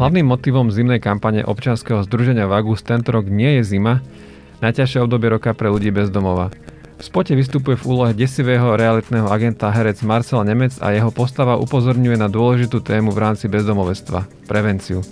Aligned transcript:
Hlavným 0.00 0.32
motivom 0.32 0.72
zimnej 0.72 0.96
kampane 0.96 1.44
občanského 1.44 2.00
združenia 2.08 2.48
Vagus 2.48 2.80
tento 2.80 3.12
rok 3.12 3.28
nie 3.28 3.60
je 3.60 3.76
zima, 3.76 4.00
najťažšie 4.64 5.04
obdobie 5.04 5.28
roka 5.28 5.52
pre 5.52 5.68
ľudí 5.68 5.92
bez 5.92 6.08
domova. 6.08 6.48
V 6.96 7.02
spote 7.04 7.36
vystupuje 7.36 7.76
v 7.76 7.84
úlohe 7.84 8.12
desivého 8.16 8.80
realitného 8.80 9.28
agenta 9.28 9.68
herec 9.68 10.00
Marcel 10.00 10.40
Nemec 10.48 10.72
a 10.80 10.96
jeho 10.96 11.12
postava 11.12 11.60
upozorňuje 11.60 12.16
na 12.16 12.32
dôležitú 12.32 12.80
tému 12.80 13.12
v 13.12 13.28
rámci 13.28 13.44
bezdomovestva– 13.52 14.24
prevenciu. 14.48 15.04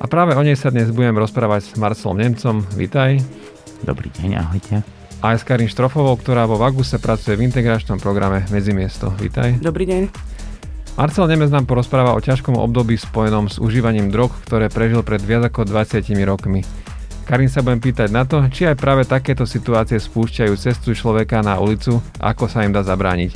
A 0.00 0.08
práve 0.08 0.32
o 0.32 0.40
nej 0.40 0.56
sa 0.56 0.72
dnes 0.72 0.88
budem 0.88 1.20
rozprávať 1.20 1.68
s 1.68 1.76
Marcelom 1.76 2.16
Nemcom. 2.16 2.64
Vítaj. 2.80 3.20
Dobrý 3.84 4.08
deň, 4.16 4.30
ahojte. 4.48 4.80
A 5.20 5.36
aj 5.36 5.40
s 5.40 5.44
Karin 5.44 5.68
Štrofovou, 5.68 6.16
ktorá 6.16 6.48
vo 6.48 6.56
Vaguse 6.56 6.96
pracuje 6.96 7.36
v 7.36 7.52
integračnom 7.52 8.00
programe 8.00 8.48
Medzimiesto. 8.48 9.12
Vítaj. 9.20 9.60
Dobrý 9.60 9.84
deň. 9.84 10.33
Marcel 10.94 11.26
Nemec 11.26 11.50
nám 11.50 11.66
porozpráva 11.66 12.14
o 12.14 12.22
ťažkom 12.22 12.54
období 12.54 12.94
spojenom 12.94 13.50
s 13.50 13.58
užívaním 13.58 14.14
drog, 14.14 14.30
ktoré 14.46 14.70
prežil 14.70 15.02
pred 15.02 15.18
viac 15.18 15.50
ako 15.50 15.66
20 15.66 16.06
rokmi. 16.22 16.62
Karin 17.26 17.50
sa 17.50 17.66
budem 17.66 17.82
pýtať 17.82 18.14
na 18.14 18.22
to, 18.22 18.46
či 18.46 18.70
aj 18.70 18.78
práve 18.78 19.02
takéto 19.02 19.42
situácie 19.42 19.98
spúšťajú 19.98 20.54
cestu 20.54 20.94
človeka 20.94 21.42
na 21.42 21.58
ulicu 21.58 21.98
ako 22.22 22.46
sa 22.46 22.62
im 22.62 22.70
dá 22.70 22.86
zabrániť. 22.86 23.34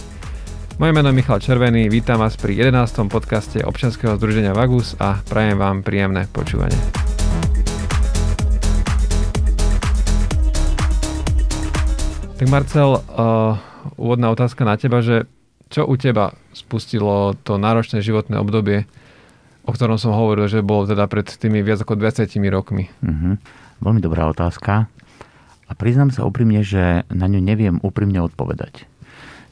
Moje 0.79 0.93
meno 0.95 1.11
je 1.11 1.19
Michal 1.19 1.43
Červený, 1.43 1.91
vítam 1.91 2.23
vás 2.23 2.39
pri 2.39 2.55
11. 2.63 3.11
podcaste 3.11 3.59
občanského 3.67 4.15
združenia 4.15 4.55
Vagus 4.55 4.95
a 5.03 5.19
prajem 5.27 5.59
vám 5.59 5.83
príjemné 5.83 6.31
počúvanie. 6.31 6.79
Tak 12.39 12.47
Marcel, 12.47 13.03
uh, 13.03 13.59
úvodná 13.99 14.31
otázka 14.31 14.63
na 14.63 14.79
teba, 14.79 15.03
že 15.03 15.27
čo 15.69 15.85
u 15.85 15.95
teba 16.01 16.33
spustilo 16.57 17.37
to 17.45 17.61
náročné 17.61 18.01
životné 18.01 18.41
obdobie, 18.41 18.89
o 19.69 19.71
ktorom 19.71 20.01
som 20.01 20.17
hovoril, 20.17 20.49
že 20.49 20.65
bolo 20.65 20.89
teda 20.89 21.05
pred 21.07 21.29
tými 21.29 21.61
viac 21.61 21.85
ako 21.85 22.01
20 22.01 22.25
rokmi? 22.49 22.89
Uh-huh. 23.05 23.37
Veľmi 23.85 24.01
dobrá 24.01 24.25
otázka. 24.33 24.89
A 25.69 25.73
priznám 25.77 26.09
sa 26.09 26.25
úprimne, 26.25 26.65
že 26.65 27.05
na 27.13 27.29
ňu 27.29 27.45
neviem 27.45 27.77
úprimne 27.85 28.25
odpovedať. 28.25 28.89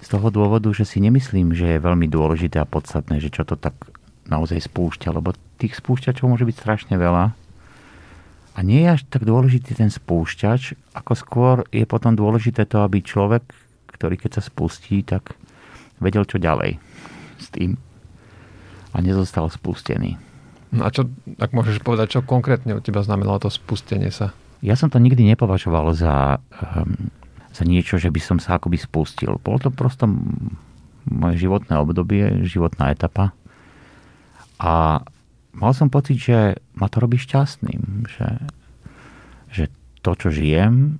Z 0.00 0.06
toho 0.16 0.32
dôvodu, 0.32 0.72
že 0.72 0.88
si 0.88 1.04
nemyslím, 1.04 1.52
že 1.52 1.76
je 1.76 1.84
veľmi 1.84 2.08
dôležité 2.08 2.56
a 2.56 2.68
podstatné, 2.68 3.20
že 3.20 3.28
čo 3.28 3.44
to 3.44 3.60
tak 3.60 3.76
naozaj 4.24 4.64
spúšťa, 4.64 5.12
lebo 5.12 5.36
tých 5.60 5.76
spúšťačov 5.76 6.32
môže 6.32 6.48
byť 6.48 6.56
strašne 6.56 6.94
veľa. 6.96 7.36
A 8.56 8.58
nie 8.64 8.88
je 8.88 8.96
až 8.96 9.04
tak 9.12 9.28
dôležitý 9.28 9.76
ten 9.76 9.92
spúšťač, 9.92 10.96
ako 10.96 11.12
skôr 11.12 11.56
je 11.68 11.84
potom 11.84 12.16
dôležité 12.16 12.64
to, 12.64 12.80
aby 12.80 13.04
človek, 13.04 13.44
ktorý 13.92 14.16
keď 14.16 14.40
sa 14.40 14.42
spustí, 14.42 15.04
tak 15.04 15.36
vedel, 16.02 16.24
čo 16.28 16.40
ďalej 16.40 16.78
s 17.40 17.46
tým 17.52 17.76
a 18.96 19.04
nezostal 19.04 19.52
spustený. 19.52 20.16
No 20.72 20.88
a 20.88 20.90
čo, 20.90 21.08
ak 21.36 21.52
môžeš 21.52 21.84
povedať, 21.84 22.18
čo 22.18 22.20
konkrétne 22.24 22.74
u 22.74 22.80
teba 22.80 23.04
znamenalo 23.04 23.38
to 23.38 23.52
spustenie 23.52 24.08
sa? 24.08 24.32
Ja 24.64 24.74
som 24.74 24.88
to 24.88 24.96
nikdy 24.96 25.22
nepovažoval 25.28 25.92
za, 25.92 26.40
um, 26.58 27.12
za 27.52 27.62
niečo, 27.68 28.00
že 28.00 28.08
by 28.08 28.20
som 28.24 28.38
sa 28.40 28.56
akoby 28.56 28.80
spustil. 28.80 29.36
Bolo 29.40 29.60
to 29.60 29.70
prosto 29.70 30.08
moje 31.06 31.36
životné 31.38 31.76
obdobie, 31.76 32.42
životná 32.48 32.90
etapa. 32.90 33.36
A 34.58 35.04
mal 35.54 35.72
som 35.76 35.92
pocit, 35.92 36.18
že 36.18 36.58
ma 36.74 36.88
to 36.90 37.04
robí 37.04 37.20
šťastným. 37.20 38.08
Že, 38.10 38.28
že 39.52 39.64
to, 40.02 40.10
čo 40.18 40.28
žijem, 40.32 40.98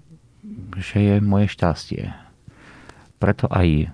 že 0.77 1.01
je 1.01 1.15
moje 1.25 1.51
šťastie. 1.51 2.13
Preto 3.17 3.49
aj 3.49 3.91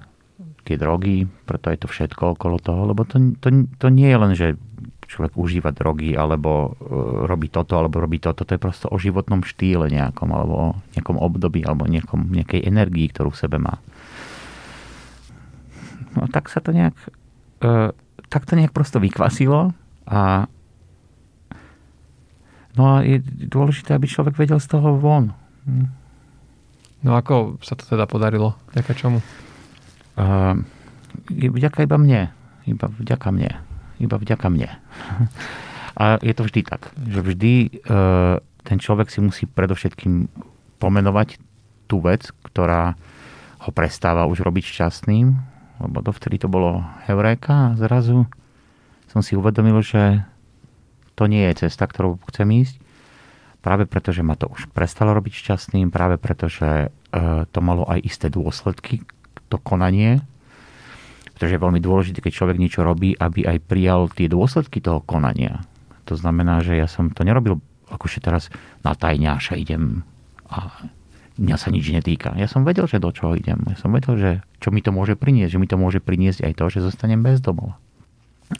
tie 0.62 0.78
drogy, 0.78 1.26
preto 1.46 1.70
je 1.74 1.78
to 1.82 1.88
všetko 1.90 2.38
okolo 2.38 2.56
toho, 2.62 2.94
lebo 2.94 3.02
to, 3.02 3.18
to, 3.42 3.66
to 3.78 3.86
nie 3.90 4.08
je 4.08 4.18
len, 4.18 4.32
že 4.38 4.48
človek 5.12 5.36
užíva 5.36 5.76
drogy, 5.76 6.16
alebo 6.16 6.72
uh, 6.72 7.28
robí 7.28 7.52
toto, 7.52 7.76
alebo 7.76 8.00
robí 8.00 8.16
toto. 8.16 8.48
To 8.48 8.54
je 8.56 8.62
prosto 8.62 8.88
o 8.88 8.96
životnom 8.96 9.44
štýle 9.44 9.92
nejakom, 9.92 10.32
alebo 10.32 10.54
o 10.54 10.68
nejakom 10.96 11.20
období, 11.20 11.60
alebo 11.66 11.84
nejakom, 11.84 12.32
nejakej 12.32 12.64
energii, 12.64 13.12
ktorú 13.12 13.28
v 13.28 13.40
sebe 13.44 13.60
má. 13.60 13.76
No 16.16 16.28
tak 16.32 16.48
sa 16.48 16.64
to 16.64 16.72
nejak, 16.72 16.96
uh, 17.60 17.92
tak 18.32 18.48
to 18.48 18.56
nejak 18.56 18.72
prosto 18.72 18.96
vykvasilo 18.96 19.76
a 20.08 20.48
no 22.72 22.82
a 22.88 23.04
je 23.04 23.20
dôležité, 23.52 23.92
aby 23.92 24.08
človek 24.08 24.40
vedel 24.40 24.56
z 24.56 24.68
toho 24.72 24.96
von. 24.96 25.36
Hm. 25.68 25.88
No 27.04 27.18
ako 27.18 27.60
sa 27.60 27.76
to 27.76 27.84
teda 27.84 28.08
podarilo? 28.08 28.56
Ďaká 28.72 28.96
čomu? 28.96 29.20
Uh, 30.16 30.60
vďaka 31.30 31.84
iba 31.84 31.96
mne. 31.96 32.30
Iba 32.68 32.86
vďaka 32.90 33.28
mne. 33.32 33.50
Iba 33.98 34.16
vďaka 34.18 34.46
mne. 34.52 34.70
A 35.92 36.16
je 36.24 36.32
to 36.32 36.48
vždy 36.48 36.64
tak, 36.64 36.88
že 37.04 37.20
vždy 37.20 37.84
uh, 37.84 38.40
ten 38.64 38.80
človek 38.80 39.12
si 39.12 39.20
musí 39.20 39.44
predovšetkým 39.44 40.32
pomenovať 40.80 41.36
tú 41.84 42.00
vec, 42.00 42.32
ktorá 42.48 42.96
ho 43.62 43.70
prestáva 43.70 44.24
už 44.24 44.40
robiť 44.40 44.64
šťastným, 44.72 45.26
lebo 45.84 45.98
dovtedy 46.00 46.40
to 46.40 46.48
bolo 46.48 46.80
heuréka 47.06 47.70
a 47.70 47.74
zrazu 47.76 48.24
som 49.12 49.20
si 49.20 49.36
uvedomil, 49.36 49.84
že 49.84 50.24
to 51.12 51.28
nie 51.28 51.44
je 51.52 51.68
cesta, 51.68 51.84
ktorou 51.84 52.16
chcem 52.32 52.48
ísť. 52.64 52.80
Práve 53.60 53.86
preto, 53.86 54.10
že 54.10 54.24
ma 54.24 54.34
to 54.34 54.48
už 54.48 54.72
prestalo 54.72 55.12
robiť 55.14 55.38
šťastným, 55.44 55.92
práve 55.92 56.16
preto, 56.18 56.48
že 56.48 56.88
uh, 56.90 57.44
to 57.52 57.60
malo 57.60 57.86
aj 57.86 58.02
isté 58.02 58.26
dôsledky, 58.32 59.04
to 59.52 59.60
konanie, 59.60 60.24
pretože 61.36 61.58
je 61.58 61.64
veľmi 61.64 61.80
dôležité, 61.84 62.24
keď 62.24 62.32
človek 62.32 62.56
niečo 62.56 62.80
robí, 62.80 63.12
aby 63.12 63.44
aj 63.44 63.58
prijal 63.68 64.08
tie 64.08 64.32
dôsledky 64.32 64.80
toho 64.80 65.04
konania. 65.04 65.60
To 66.08 66.16
znamená, 66.16 66.64
že 66.64 66.80
ja 66.80 66.88
som 66.88 67.12
to 67.12 67.26
nerobil 67.26 67.60
akože 67.92 68.24
teraz 68.24 68.48
na 68.80 68.96
tajňáša 68.96 69.60
idem 69.60 70.08
a 70.48 70.72
mňa 71.36 71.56
sa 71.56 71.68
nič 71.72 71.88
netýka. 71.92 72.36
Ja 72.36 72.48
som 72.48 72.64
vedel, 72.64 72.88
že 72.88 73.00
do 73.00 73.12
čoho 73.12 73.36
idem. 73.36 73.60
Ja 73.68 73.76
som 73.76 73.92
vedel, 73.92 74.14
že 74.16 74.30
čo 74.60 74.68
mi 74.72 74.84
to 74.84 74.92
môže 74.92 75.16
priniesť. 75.16 75.56
Že 75.56 75.60
mi 75.60 75.68
to 75.68 75.76
môže 75.80 76.00
priniesť 76.00 76.44
aj 76.44 76.52
to, 76.60 76.64
že 76.68 76.84
zostanem 76.84 77.24
bez 77.24 77.40
domova. 77.40 77.80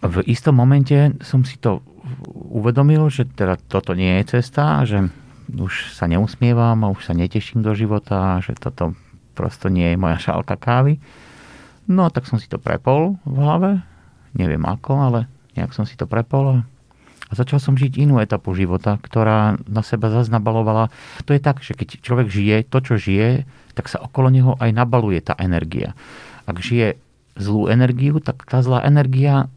V 0.01 0.25
istom 0.25 0.57
momente 0.57 1.13
som 1.21 1.45
si 1.45 1.61
to 1.61 1.85
uvedomil, 2.33 3.13
že 3.13 3.29
teda 3.29 3.61
toto 3.61 3.93
nie 3.93 4.25
je 4.25 4.41
cesta, 4.41 4.89
že 4.89 5.13
už 5.53 5.93
sa 5.93 6.09
neusmievam 6.09 6.81
a 6.81 6.93
už 6.93 7.13
sa 7.13 7.13
neteším 7.13 7.61
do 7.61 7.77
života, 7.77 8.41
že 8.41 8.57
toto 8.57 8.97
prosto 9.33 9.73
nie 9.73 9.93
je 9.93 10.01
moja 10.01 10.21
šálka 10.21 10.55
kávy. 10.61 11.01
No 11.91 12.09
tak 12.13 12.31
som 12.31 12.39
si 12.39 12.47
to 12.47 12.63
prepol 12.63 13.19
v 13.27 13.37
hlave, 13.37 13.71
neviem 14.37 14.63
ako, 14.63 14.93
ale 14.97 15.21
nejak 15.59 15.75
som 15.75 15.85
si 15.85 15.99
to 15.99 16.07
prepol 16.07 16.63
a 17.29 17.33
začal 17.33 17.59
som 17.59 17.75
žiť 17.75 17.97
inú 17.97 18.21
etapu 18.21 18.53
života, 18.53 19.01
ktorá 19.01 19.57
na 19.65 19.81
seba 19.81 20.13
zase. 20.13 20.29
To 20.29 21.31
je 21.33 21.41
tak, 21.41 21.65
že 21.65 21.73
keď 21.73 22.05
človek 22.05 22.29
žije 22.29 22.57
to, 22.69 22.79
čo 22.85 22.95
žije, 23.01 23.49
tak 23.73 23.89
sa 23.89 24.05
okolo 24.05 24.29
neho 24.29 24.53
aj 24.61 24.71
nabaluje 24.71 25.25
tá 25.25 25.33
energia. 25.41 25.97
Ak 26.45 26.61
žije 26.61 27.01
zlú 27.41 27.73
energiu, 27.73 28.21
tak 28.21 28.45
tá 28.45 28.61
zlá 28.61 28.85
energia 28.85 29.49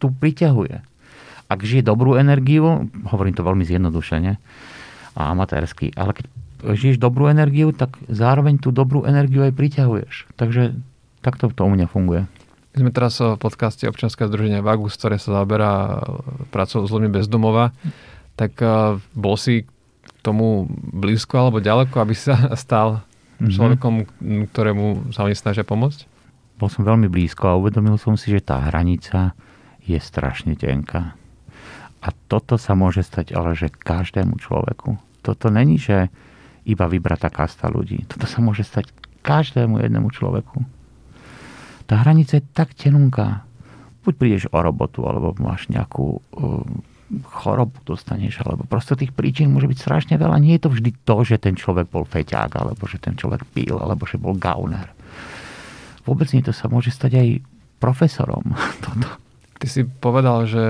tu 0.00 0.08
priťahuje. 0.08 0.80
Ak 1.48 1.60
žije 1.64 1.84
dobrú 1.84 2.16
energiu, 2.16 2.88
hovorím 3.08 3.36
to 3.36 3.44
veľmi 3.44 3.64
zjednodušene 3.64 4.32
a 5.16 5.20
amatérsky, 5.32 5.92
ale 5.96 6.16
keď 6.16 6.24
žiješ 6.62 6.98
dobrú 6.98 7.30
energiu, 7.30 7.70
tak 7.70 7.98
zároveň 8.10 8.58
tú 8.58 8.74
dobrú 8.74 9.06
energiu 9.06 9.46
aj 9.46 9.54
priťahuješ. 9.54 10.30
Takže 10.34 10.74
takto 11.22 11.50
to 11.50 11.62
u 11.66 11.70
mňa 11.70 11.86
funguje. 11.86 12.26
My 12.74 12.76
sme 12.86 12.92
teraz 12.94 13.18
v 13.18 13.34
podcaste 13.40 13.88
občanského 13.90 14.30
združenia 14.30 14.62
Vagus, 14.62 14.94
ktoré 14.94 15.18
sa 15.18 15.40
zaoberá 15.40 15.98
pracou 16.54 16.86
s 16.86 16.92
ľuďmi 16.94 17.10
bez 17.10 17.26
domova. 17.26 17.74
Tak 18.38 18.52
e, 18.62 18.66
bol 19.18 19.34
si 19.34 19.66
tomu 20.22 20.70
blízko 20.94 21.48
alebo 21.48 21.58
ďaleko, 21.58 21.98
aby 21.98 22.14
sa 22.14 22.38
stal 22.62 23.02
mhm. 23.42 23.50
človekom, 23.50 23.94
ktorému 24.54 25.10
sa 25.10 25.26
oni 25.26 25.34
snažia 25.34 25.66
pomôcť? 25.66 26.06
Bol 26.58 26.70
som 26.70 26.82
veľmi 26.82 27.06
blízko 27.06 27.54
a 27.54 27.58
uvedomil 27.58 27.98
som 27.98 28.18
si, 28.18 28.34
že 28.34 28.42
tá 28.42 28.58
hranica 28.66 29.34
je 29.86 29.98
strašne 29.98 30.58
tenká. 30.58 31.14
A 31.98 32.14
toto 32.30 32.58
sa 32.58 32.78
môže 32.78 33.02
stať 33.02 33.34
ale 33.34 33.58
že 33.58 33.70
každému 33.74 34.38
človeku. 34.38 34.98
Toto 35.22 35.50
není, 35.50 35.82
že 35.82 36.10
iba 36.68 36.84
vybratá 36.84 37.32
kasta 37.32 37.72
ľudí. 37.72 38.04
Toto 38.04 38.28
sa 38.28 38.44
môže 38.44 38.62
stať 38.62 38.92
každému 39.24 39.80
jednému 39.80 40.12
človeku. 40.12 40.60
Tá 41.88 42.04
hranica 42.04 42.36
je 42.36 42.44
tak 42.52 42.76
tenunká. 42.76 43.48
Buď 44.04 44.14
prídeš 44.20 44.44
o 44.52 44.58
robotu, 44.60 45.08
alebo 45.08 45.32
máš 45.40 45.72
nejakú 45.72 46.20
uh, 46.20 46.64
chorobu 47.32 47.80
dostaneš, 47.88 48.44
alebo 48.44 48.68
prosto 48.68 48.92
tých 48.92 49.16
príčin 49.16 49.48
môže 49.48 49.64
byť 49.64 49.78
strašne 49.80 50.14
veľa. 50.20 50.36
Nie 50.36 50.60
je 50.60 50.68
to 50.68 50.70
vždy 50.76 50.90
to, 51.08 51.16
že 51.24 51.40
ten 51.40 51.56
človek 51.56 51.88
bol 51.88 52.04
feťák, 52.04 52.52
alebo 52.52 52.84
že 52.84 53.00
ten 53.00 53.16
človek 53.16 53.48
pil, 53.56 53.80
alebo 53.80 54.04
že 54.04 54.20
bol 54.20 54.36
gauner. 54.36 54.92
Vôbec 56.04 56.28
nie, 56.36 56.44
to 56.44 56.52
sa 56.52 56.68
môže 56.68 56.92
stať 56.92 57.16
aj 57.16 57.28
profesorom. 57.80 58.52
Toto. 58.84 59.08
Ty 59.58 59.66
si 59.66 59.82
povedal, 59.82 60.46
že 60.46 60.64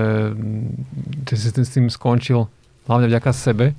ty 1.27 1.33
si 1.37 1.53
s 1.53 1.69
tým 1.69 1.93
skončil 1.93 2.49
hlavne 2.89 3.05
vďaka 3.05 3.29
sebe. 3.29 3.77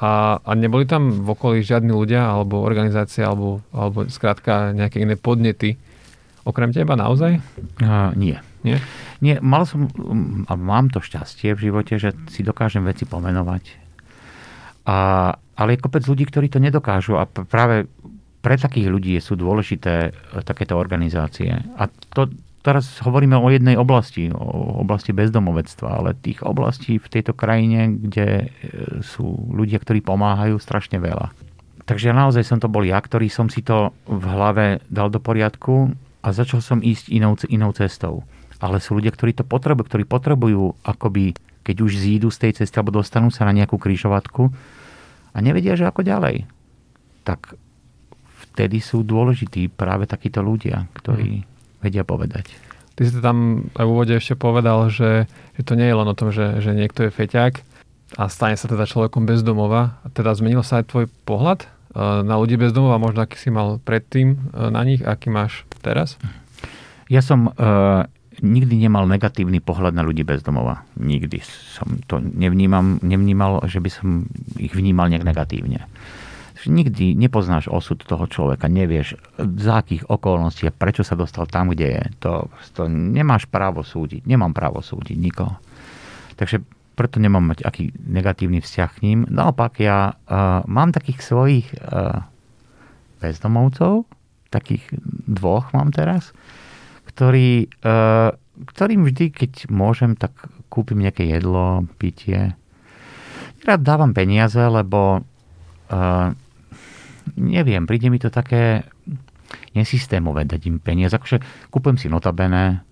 A, 0.00 0.40
a 0.40 0.50
neboli 0.56 0.88
tam 0.88 1.12
v 1.22 1.28
okolí 1.36 1.60
žiadni 1.60 1.92
ľudia 1.92 2.24
alebo 2.24 2.64
organizácie 2.64 3.20
alebo, 3.20 3.60
alebo 3.76 4.08
skrátka 4.08 4.72
nejaké 4.72 5.04
iné 5.04 5.20
podnety 5.20 5.76
okrem 6.42 6.74
teba 6.74 6.98
naozaj? 6.98 7.38
Uh, 7.78 8.10
nie. 8.18 8.38
Nie? 8.62 8.78
Nie, 9.22 9.38
mal 9.42 9.66
som, 9.66 9.90
a 10.46 10.52
mám 10.54 10.90
to 10.90 11.02
šťastie 11.02 11.54
v 11.54 11.70
živote, 11.70 11.98
že 11.98 12.14
si 12.30 12.46
dokážem 12.46 12.82
veci 12.86 13.06
pomenovať. 13.06 13.64
A, 14.86 15.30
ale 15.34 15.68
je 15.74 15.82
kopec 15.82 16.02
ľudí, 16.06 16.26
ktorí 16.26 16.50
to 16.50 16.62
nedokážu 16.62 17.18
a 17.18 17.26
práve 17.26 17.86
pre 18.42 18.58
takých 18.58 18.90
ľudí 18.90 19.14
sú 19.22 19.38
dôležité 19.38 20.10
e, 20.10 20.42
takéto 20.42 20.74
organizácie. 20.74 21.54
A 21.78 21.86
to, 21.86 22.26
teraz 22.62 23.02
hovoríme 23.02 23.34
o 23.36 23.50
jednej 23.50 23.74
oblasti, 23.74 24.30
o 24.30 24.80
oblasti 24.80 25.10
bezdomovectva, 25.10 25.88
ale 25.98 26.14
tých 26.14 26.46
oblastí 26.46 26.96
v 26.96 27.10
tejto 27.10 27.34
krajine, 27.34 27.98
kde 27.98 28.26
e, 28.26 28.46
sú 29.02 29.26
ľudia, 29.50 29.82
ktorí 29.82 30.00
pomáhajú, 30.00 30.56
strašne 30.62 31.02
veľa. 31.02 31.34
Takže 31.82 32.14
naozaj 32.14 32.46
som 32.46 32.62
to 32.62 32.70
bol 32.70 32.86
ja, 32.86 33.02
ktorý 33.02 33.26
som 33.26 33.50
si 33.50 33.60
to 33.66 33.90
v 34.06 34.24
hlave 34.24 34.78
dal 34.86 35.10
do 35.10 35.18
poriadku 35.18 35.90
a 36.22 36.30
začal 36.30 36.62
som 36.62 36.78
ísť 36.78 37.10
inou, 37.10 37.34
inou 37.50 37.74
cestou. 37.74 38.22
Ale 38.62 38.78
sú 38.78 38.94
ľudia, 38.94 39.10
ktorí 39.10 39.34
to 39.34 39.42
potrebujú, 39.42 39.84
ktorí 39.90 40.04
potrebujú 40.06 40.78
akoby, 40.86 41.34
keď 41.66 41.76
už 41.82 41.98
zídu 41.98 42.30
z 42.30 42.46
tej 42.46 42.52
cesty 42.62 42.78
alebo 42.78 42.94
dostanú 42.94 43.34
sa 43.34 43.42
na 43.42 43.50
nejakú 43.50 43.74
krížovatku 43.74 44.54
a 45.34 45.38
nevedia, 45.42 45.74
že 45.74 45.90
ako 45.90 46.06
ďalej. 46.06 46.46
Tak 47.26 47.58
vtedy 48.54 48.78
sú 48.78 49.02
dôležití 49.02 49.66
práve 49.74 50.06
takíto 50.06 50.38
ľudia, 50.38 50.86
ktorí 50.94 51.42
mm. 51.42 51.51
Vedia 51.82 52.06
povedať. 52.06 52.54
Ty 52.94 53.00
si 53.08 53.12
to 53.12 53.20
tam 53.24 53.68
aj 53.74 53.84
v 53.84 53.92
úvode 53.92 54.14
ešte 54.14 54.36
povedal, 54.36 54.88
že, 54.92 55.26
že 55.58 55.62
to 55.64 55.74
nie 55.74 55.88
je 55.88 55.96
len 55.96 56.08
o 56.08 56.16
tom, 56.16 56.30
že, 56.30 56.60
že 56.60 56.76
niekto 56.76 57.08
je 57.08 57.10
feťák 57.10 57.54
a 58.20 58.28
stane 58.28 58.56
sa 58.60 58.68
teda 58.68 58.84
človekom 58.84 59.24
bez 59.24 59.40
domova. 59.40 59.98
Teda 60.12 60.36
zmenil 60.36 60.60
sa 60.60 60.84
aj 60.84 60.92
tvoj 60.92 61.06
pohľad 61.24 61.64
e, 61.64 61.68
na 62.22 62.36
ľudí 62.36 62.60
bez 62.60 62.76
domova, 62.76 63.00
možno 63.00 63.24
aký 63.24 63.40
si 63.40 63.48
mal 63.48 63.80
predtým 63.80 64.36
e, 64.36 64.38
na 64.68 64.84
nich, 64.84 65.00
aký 65.00 65.32
máš 65.32 65.64
teraz? 65.80 66.20
Ja 67.08 67.20
som 67.20 67.52
uh, 67.52 68.08
nikdy 68.40 68.88
nemal 68.88 69.04
negatívny 69.04 69.60
pohľad 69.60 69.92
na 69.92 70.00
ľudí 70.00 70.24
bez 70.24 70.40
domova. 70.40 70.80
Nikdy 70.96 71.44
som 71.44 72.00
to 72.08 72.24
nevnímam, 72.24 72.96
nevnímal, 73.04 73.68
že 73.68 73.84
by 73.84 73.90
som 73.92 74.24
ich 74.56 74.72
vnímal 74.72 75.12
nejak 75.12 75.26
negatívne 75.26 75.84
nikdy 76.68 77.18
nepoznáš 77.18 77.66
osud 77.66 78.02
toho 78.02 78.28
človeka, 78.28 78.70
nevieš 78.70 79.18
za 79.38 79.80
akých 79.82 80.06
okolností 80.06 80.68
a 80.68 80.74
prečo 80.74 81.02
sa 81.02 81.18
dostal 81.18 81.48
tam, 81.48 81.72
kde 81.72 81.86
je. 81.98 82.04
To, 82.22 82.32
to 82.76 82.86
nemáš 82.90 83.48
právo 83.48 83.82
súdiť. 83.82 84.26
Nemám 84.28 84.52
právo 84.54 84.84
súdiť 84.84 85.16
nikoho. 85.16 85.58
Takže 86.36 86.62
preto 86.92 87.18
nemám 87.18 87.54
mať 87.54 87.64
aký 87.64 87.90
negatívny 88.04 88.60
vzťah 88.60 88.90
k 88.94 89.02
ním. 89.02 89.18
Naopak 89.26 89.80
ja 89.80 90.12
uh, 90.12 90.60
mám 90.68 90.92
takých 90.92 91.24
svojich 91.24 91.66
uh, 91.80 92.22
bezdomovcov, 93.18 94.04
takých 94.52 94.84
dvoch 95.26 95.72
mám 95.72 95.90
teraz, 95.90 96.36
ktorí, 97.08 97.72
uh, 97.82 98.36
ktorým 98.68 99.08
vždy, 99.08 99.32
keď 99.32 99.52
môžem, 99.72 100.14
tak 100.14 100.36
kúpim 100.68 101.00
nejaké 101.00 101.24
jedlo, 101.24 101.88
pitie. 101.96 102.52
Rád 103.62 103.80
dávam 103.80 104.12
peniaze, 104.12 104.58
lebo 104.58 105.24
neviem, 107.36 107.86
príde 107.88 108.08
mi 108.08 108.18
to 108.18 108.28
také 108.28 108.84
nesystémové 109.76 110.44
dať 110.48 110.60
im 110.68 110.78
peniaze. 110.80 111.16
Akože 111.16 111.40
kúpem 111.68 111.96
si 112.00 112.08
notabené 112.08 112.84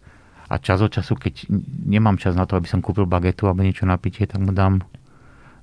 a 0.50 0.54
čas 0.58 0.82
od 0.82 0.90
času, 0.90 1.14
keď 1.14 1.46
nemám 1.86 2.18
čas 2.18 2.34
na 2.34 2.44
to, 2.44 2.58
aby 2.58 2.66
som 2.66 2.82
kúpil 2.82 3.06
bagetu 3.06 3.46
alebo 3.46 3.62
niečo 3.62 3.86
na 3.86 3.96
pitie, 3.96 4.26
tak 4.26 4.42
mu 4.42 4.50
dám 4.50 4.82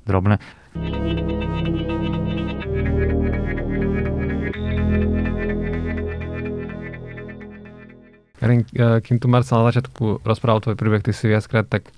drobné. 0.08 0.40
Karin, 8.38 8.64
eh, 8.64 9.02
kým 9.02 9.18
tu 9.18 9.28
Marcel 9.28 9.60
na 9.60 9.68
začiatku 9.74 10.24
rozprával 10.24 10.62
tvoj 10.64 10.78
príbeh, 10.78 11.04
ty 11.04 11.12
si 11.12 11.28
viackrát 11.28 11.68
tak 11.68 11.90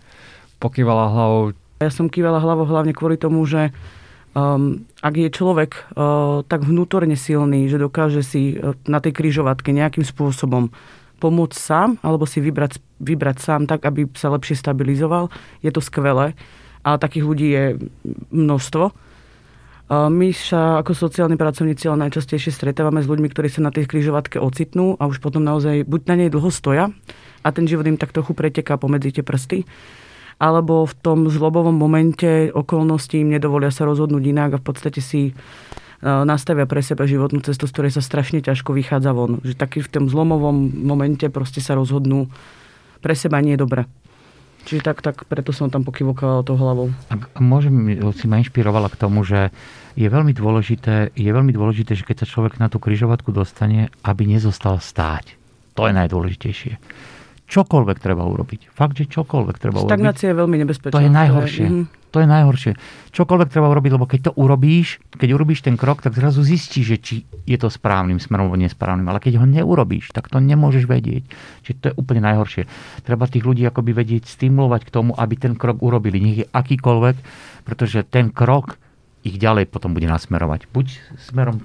pokývala 0.57 1.11
hlavou. 1.11 1.53
Ja 1.83 1.91
som 1.91 2.09
kývala 2.09 2.41
hlavou 2.41 2.65
hlavne 2.65 2.95
kvôli 2.95 3.19
tomu, 3.19 3.45
že 3.45 3.69
um, 4.33 4.85
ak 5.01 5.13
je 5.15 5.29
človek 5.31 5.71
uh, 5.95 6.41
tak 6.45 6.65
vnútorne 6.65 7.15
silný, 7.15 7.69
že 7.69 7.81
dokáže 7.81 8.21
si 8.21 8.57
uh, 8.57 8.75
na 8.85 8.99
tej 8.99 9.15
kryžovatke 9.15 9.71
nejakým 9.71 10.03
spôsobom 10.03 10.73
pomôcť 11.19 11.57
sám, 11.59 11.89
alebo 11.99 12.23
si 12.23 12.39
vybrať, 12.39 12.79
vybrať 13.03 13.37
sám 13.43 13.61
tak, 13.67 13.83
aby 13.83 14.07
sa 14.15 14.31
lepšie 14.31 14.55
stabilizoval, 14.55 15.27
je 15.59 15.71
to 15.71 15.83
skvelé. 15.83 16.33
A 16.79 16.95
takých 16.95 17.27
ľudí 17.27 17.47
je 17.51 17.65
množstvo. 18.31 18.95
My 19.89 20.29
sa 20.31 20.79
ako 20.79 20.95
sociálni 20.95 21.35
pracovníci 21.35 21.89
ale 21.91 22.07
najčastejšie 22.07 22.53
stretávame 22.53 23.03
s 23.03 23.09
ľuďmi, 23.09 23.27
ktorí 23.27 23.51
sa 23.51 23.65
na 23.65 23.73
tej 23.73 23.89
kryžovatke 23.89 24.39
ocitnú 24.39 24.95
a 24.95 25.09
už 25.09 25.19
potom 25.19 25.43
naozaj 25.43 25.83
buď 25.83 26.01
na 26.07 26.15
nej 26.23 26.29
dlho 26.31 26.47
stoja 26.53 26.93
a 27.41 27.47
ten 27.49 27.65
život 27.65 27.89
im 27.89 27.97
tak 27.97 28.13
trochu 28.13 28.37
preteká 28.37 28.77
pomedzi 28.77 29.19
tie 29.19 29.25
prsty, 29.25 29.65
alebo 30.39 30.87
v 30.87 30.93
tom 31.03 31.27
zlobovom 31.27 31.75
momente 31.75 32.47
okolnosti 32.55 33.19
im 33.19 33.35
nedovolia 33.35 33.75
sa 33.75 33.83
rozhodnúť 33.83 34.23
inak 34.23 34.49
a 34.55 34.61
v 34.63 34.65
podstate 34.65 35.03
si 35.03 35.21
e, 35.29 35.33
nastavia 36.03 36.63
pre 36.63 36.79
seba 36.79 37.03
životnú 37.03 37.43
cestu, 37.43 37.67
z 37.67 37.73
ktorej 37.75 37.91
sa 37.99 38.01
strašne 38.01 38.39
ťažko 38.39 38.71
vychádza 38.71 39.11
von. 39.11 39.43
Že 39.43 39.59
taký 39.59 39.83
v 39.83 39.91
tom 39.91 40.07
zlomovom 40.07 40.71
momente 40.79 41.27
proste 41.27 41.59
sa 41.59 41.75
rozhodnú 41.75 42.31
pre 43.03 43.19
seba 43.19 43.43
nie 43.43 43.59
je 43.59 43.63
dobre. 43.67 43.83
Čiže 44.63 44.81
tak, 44.83 45.03
tak 45.03 45.27
preto 45.27 45.51
som 45.51 45.67
tam 45.67 45.83
pokyvovala 45.83 46.43
tou 46.43 46.55
hlavou. 46.55 46.91
A 47.11 47.39
môžem, 47.39 47.99
si 48.15 48.27
ma 48.27 48.39
inšpirovala 48.39 48.91
k 48.91 48.99
tomu, 48.99 49.23
že 49.23 49.51
je 49.95 50.07
veľmi 50.07 50.35
dôležité, 50.35 51.15
je 51.15 51.31
veľmi 51.31 51.51
dôležité, 51.51 51.95
že 51.95 52.07
keď 52.07 52.23
sa 52.23 52.31
človek 52.31 52.59
na 52.59 52.67
tú 52.67 52.79
kryžovatku 52.79 53.31
dostane, 53.31 53.91
aby 54.03 54.27
nezostal 54.27 54.79
stáť. 54.79 55.35
To 55.75 55.87
je 55.87 55.95
najdôležitejšie 55.95 56.73
čokoľvek 57.49 57.97
treba 57.97 58.23
urobiť. 58.29 58.69
Fakt, 58.69 59.01
že 59.01 59.09
čokoľvek 59.09 59.55
treba 59.57 59.81
Stagnácia 59.81 59.89
urobiť. 59.89 59.97
Stagnácia 59.97 60.27
je 60.29 60.35
veľmi 60.37 60.57
nebezpečná. 60.61 60.93
To 60.93 61.01
je 61.01 61.11
najhoršie. 61.11 61.67
Mm-hmm. 61.67 61.85
To 62.09 62.17
je 62.17 62.27
najhoršie. 62.29 62.71
Čokoľvek 63.13 63.49
treba 63.53 63.69
urobiť, 63.69 63.91
lebo 63.93 64.05
keď 64.09 64.19
to 64.29 64.31
urobíš, 64.33 64.97
keď 65.13 65.29
urobíš 65.29 65.61
ten 65.61 65.77
krok, 65.77 66.01
tak 66.01 66.17
zrazu 66.17 66.41
zistíš, 66.41 66.85
že 66.85 66.97
či 66.97 67.15
je 67.45 67.57
to 67.57 67.69
správnym 67.69 68.17
smerom 68.17 68.49
alebo 68.49 68.57
nesprávnym. 68.57 69.05
Ale 69.05 69.21
keď 69.21 69.37
ho 69.37 69.45
neurobíš, 69.45 70.09
tak 70.09 70.25
to 70.25 70.41
nemôžeš 70.41 70.89
vedieť. 70.89 71.29
Čiže 71.65 71.77
to 71.77 71.85
je 71.93 71.97
úplne 71.97 72.25
najhoršie. 72.25 72.65
Treba 73.05 73.29
tých 73.29 73.45
ľudí 73.45 73.61
akoby 73.65 73.93
vedieť 73.93 74.25
stimulovať 74.25 74.89
k 74.89 74.93
tomu, 74.93 75.11
aby 75.13 75.37
ten 75.37 75.53
krok 75.53 75.85
urobili. 75.85 76.17
Nech 76.17 76.37
je 76.41 76.47
akýkoľvek, 76.49 77.15
pretože 77.65 78.01
ten 78.09 78.33
krok 78.33 78.81
ich 79.21 79.37
ďalej 79.37 79.69
potom 79.69 79.93
bude 79.93 80.09
nasmerovať. 80.09 80.65
Buď 80.73 80.97
smerom 81.21 81.61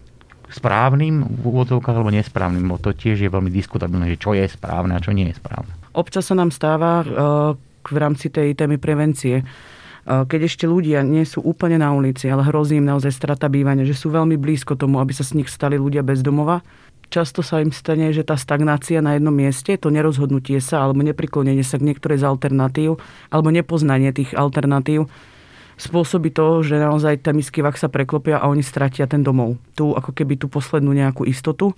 správnym 0.54 1.26
v 1.26 1.42
úvodzovkách 1.42 1.96
alebo 1.98 2.14
nesprávnym. 2.14 2.70
To 2.78 2.94
tiež 2.94 3.26
je 3.26 3.30
veľmi 3.30 3.50
diskutabilné, 3.50 4.14
že 4.14 4.22
čo 4.22 4.32
je 4.32 4.46
správne 4.46 4.94
a 4.94 5.02
čo 5.02 5.10
nie 5.10 5.28
je 5.30 5.38
správne. 5.38 5.74
Občas 5.94 6.30
sa 6.30 6.34
nám 6.38 6.54
stáva 6.54 7.02
uh, 7.02 7.06
v 7.82 7.96
rámci 7.98 8.30
tej 8.30 8.54
témy 8.54 8.78
prevencie, 8.78 9.42
uh, 9.42 10.22
keď 10.24 10.46
ešte 10.46 10.64
ľudia 10.70 11.02
nie 11.02 11.26
sú 11.26 11.42
úplne 11.42 11.82
na 11.82 11.90
ulici, 11.90 12.30
ale 12.30 12.46
hrozí 12.46 12.78
im 12.78 12.86
naozaj 12.86 13.10
strata 13.10 13.50
bývania, 13.50 13.82
že 13.82 13.98
sú 13.98 14.14
veľmi 14.14 14.38
blízko 14.38 14.78
tomu, 14.78 15.02
aby 15.02 15.10
sa 15.10 15.26
z 15.26 15.42
nich 15.42 15.50
stali 15.50 15.74
ľudia 15.74 16.06
bez 16.06 16.22
domova. 16.22 16.62
Často 17.12 17.44
sa 17.44 17.60
im 17.60 17.70
stane, 17.70 18.10
že 18.10 18.24
tá 18.24 18.34
stagnácia 18.34 18.98
na 19.04 19.14
jednom 19.14 19.30
mieste, 19.30 19.76
to 19.76 19.92
nerozhodnutie 19.92 20.58
sa 20.58 20.82
alebo 20.82 21.04
nepriklonenie 21.04 21.62
sa 21.62 21.78
k 21.78 21.92
niektorej 21.92 22.24
z 22.24 22.26
alternatív 22.26 22.96
alebo 23.28 23.54
nepoznanie 23.54 24.10
tých 24.10 24.32
alternatív 24.34 25.06
spôsobí 25.74 26.30
to, 26.30 26.62
že 26.62 26.78
naozaj 26.78 27.26
tá 27.26 27.34
misky 27.34 27.62
sa 27.74 27.90
preklopia 27.90 28.38
a 28.38 28.46
oni 28.50 28.62
stratia 28.62 29.10
ten 29.10 29.26
domov. 29.26 29.58
Tu 29.74 29.84
ako 29.84 30.14
keby 30.14 30.38
tú 30.38 30.46
poslednú 30.46 30.94
nejakú 30.94 31.26
istotu. 31.26 31.74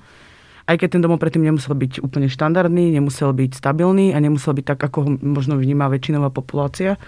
Aj 0.67 0.75
keď 0.75 0.99
ten 0.99 1.03
domov 1.03 1.23
predtým 1.23 1.47
nemusel 1.47 1.79
byť 1.79 2.03
úplne 2.03 2.27
štandardný, 2.27 2.91
nemusel 2.91 3.31
byť 3.31 3.55
stabilný 3.55 4.13
a 4.13 4.19
nemusel 4.19 4.51
byť 4.51 4.65
tak, 4.75 4.81
ako 4.91 4.99
ho 5.07 5.11
možno 5.23 5.55
vníma 5.57 5.87
väčšinová 5.87 6.35
populácia, 6.35 6.99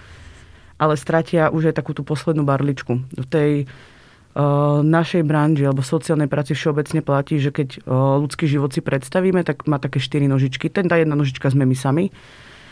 ale 0.78 0.94
stratia 0.94 1.50
už 1.50 1.74
aj 1.74 1.82
takú 1.82 1.90
tú 1.90 2.06
poslednú 2.06 2.46
barličku. 2.46 3.02
V 3.18 3.26
tej 3.26 3.50
uh, 3.66 4.78
našej 4.86 5.26
branži 5.26 5.66
alebo 5.66 5.82
sociálnej 5.82 6.30
práci 6.30 6.54
všeobecne 6.54 7.02
platí, 7.02 7.42
že 7.42 7.50
keď 7.50 7.82
uh, 7.82 8.22
ľudský 8.22 8.46
život 8.46 8.70
si 8.70 8.78
predstavíme, 8.78 9.42
tak 9.42 9.66
má 9.66 9.82
také 9.82 9.98
štyri 9.98 10.30
nožičky. 10.30 10.70
Ten 10.70 10.86
tá 10.86 10.94
jedna 10.94 11.18
nožička 11.18 11.50
sme 11.50 11.66
my 11.66 11.74
sami 11.74 12.14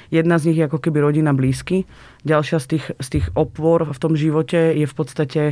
Jedna 0.08 0.38
z 0.38 0.52
nich 0.52 0.58
je 0.60 0.66
ako 0.66 0.78
keby 0.78 1.02
rodina 1.02 1.34
blízky. 1.34 1.88
Ďalšia 2.22 2.58
z 2.62 2.66
tých, 2.76 2.86
z 2.96 3.08
tých 3.18 3.26
opôr 3.34 3.86
v 3.86 3.98
tom 3.98 4.14
živote 4.14 4.75
je 4.75 4.86
v 4.86 4.94
podstate 4.94 5.42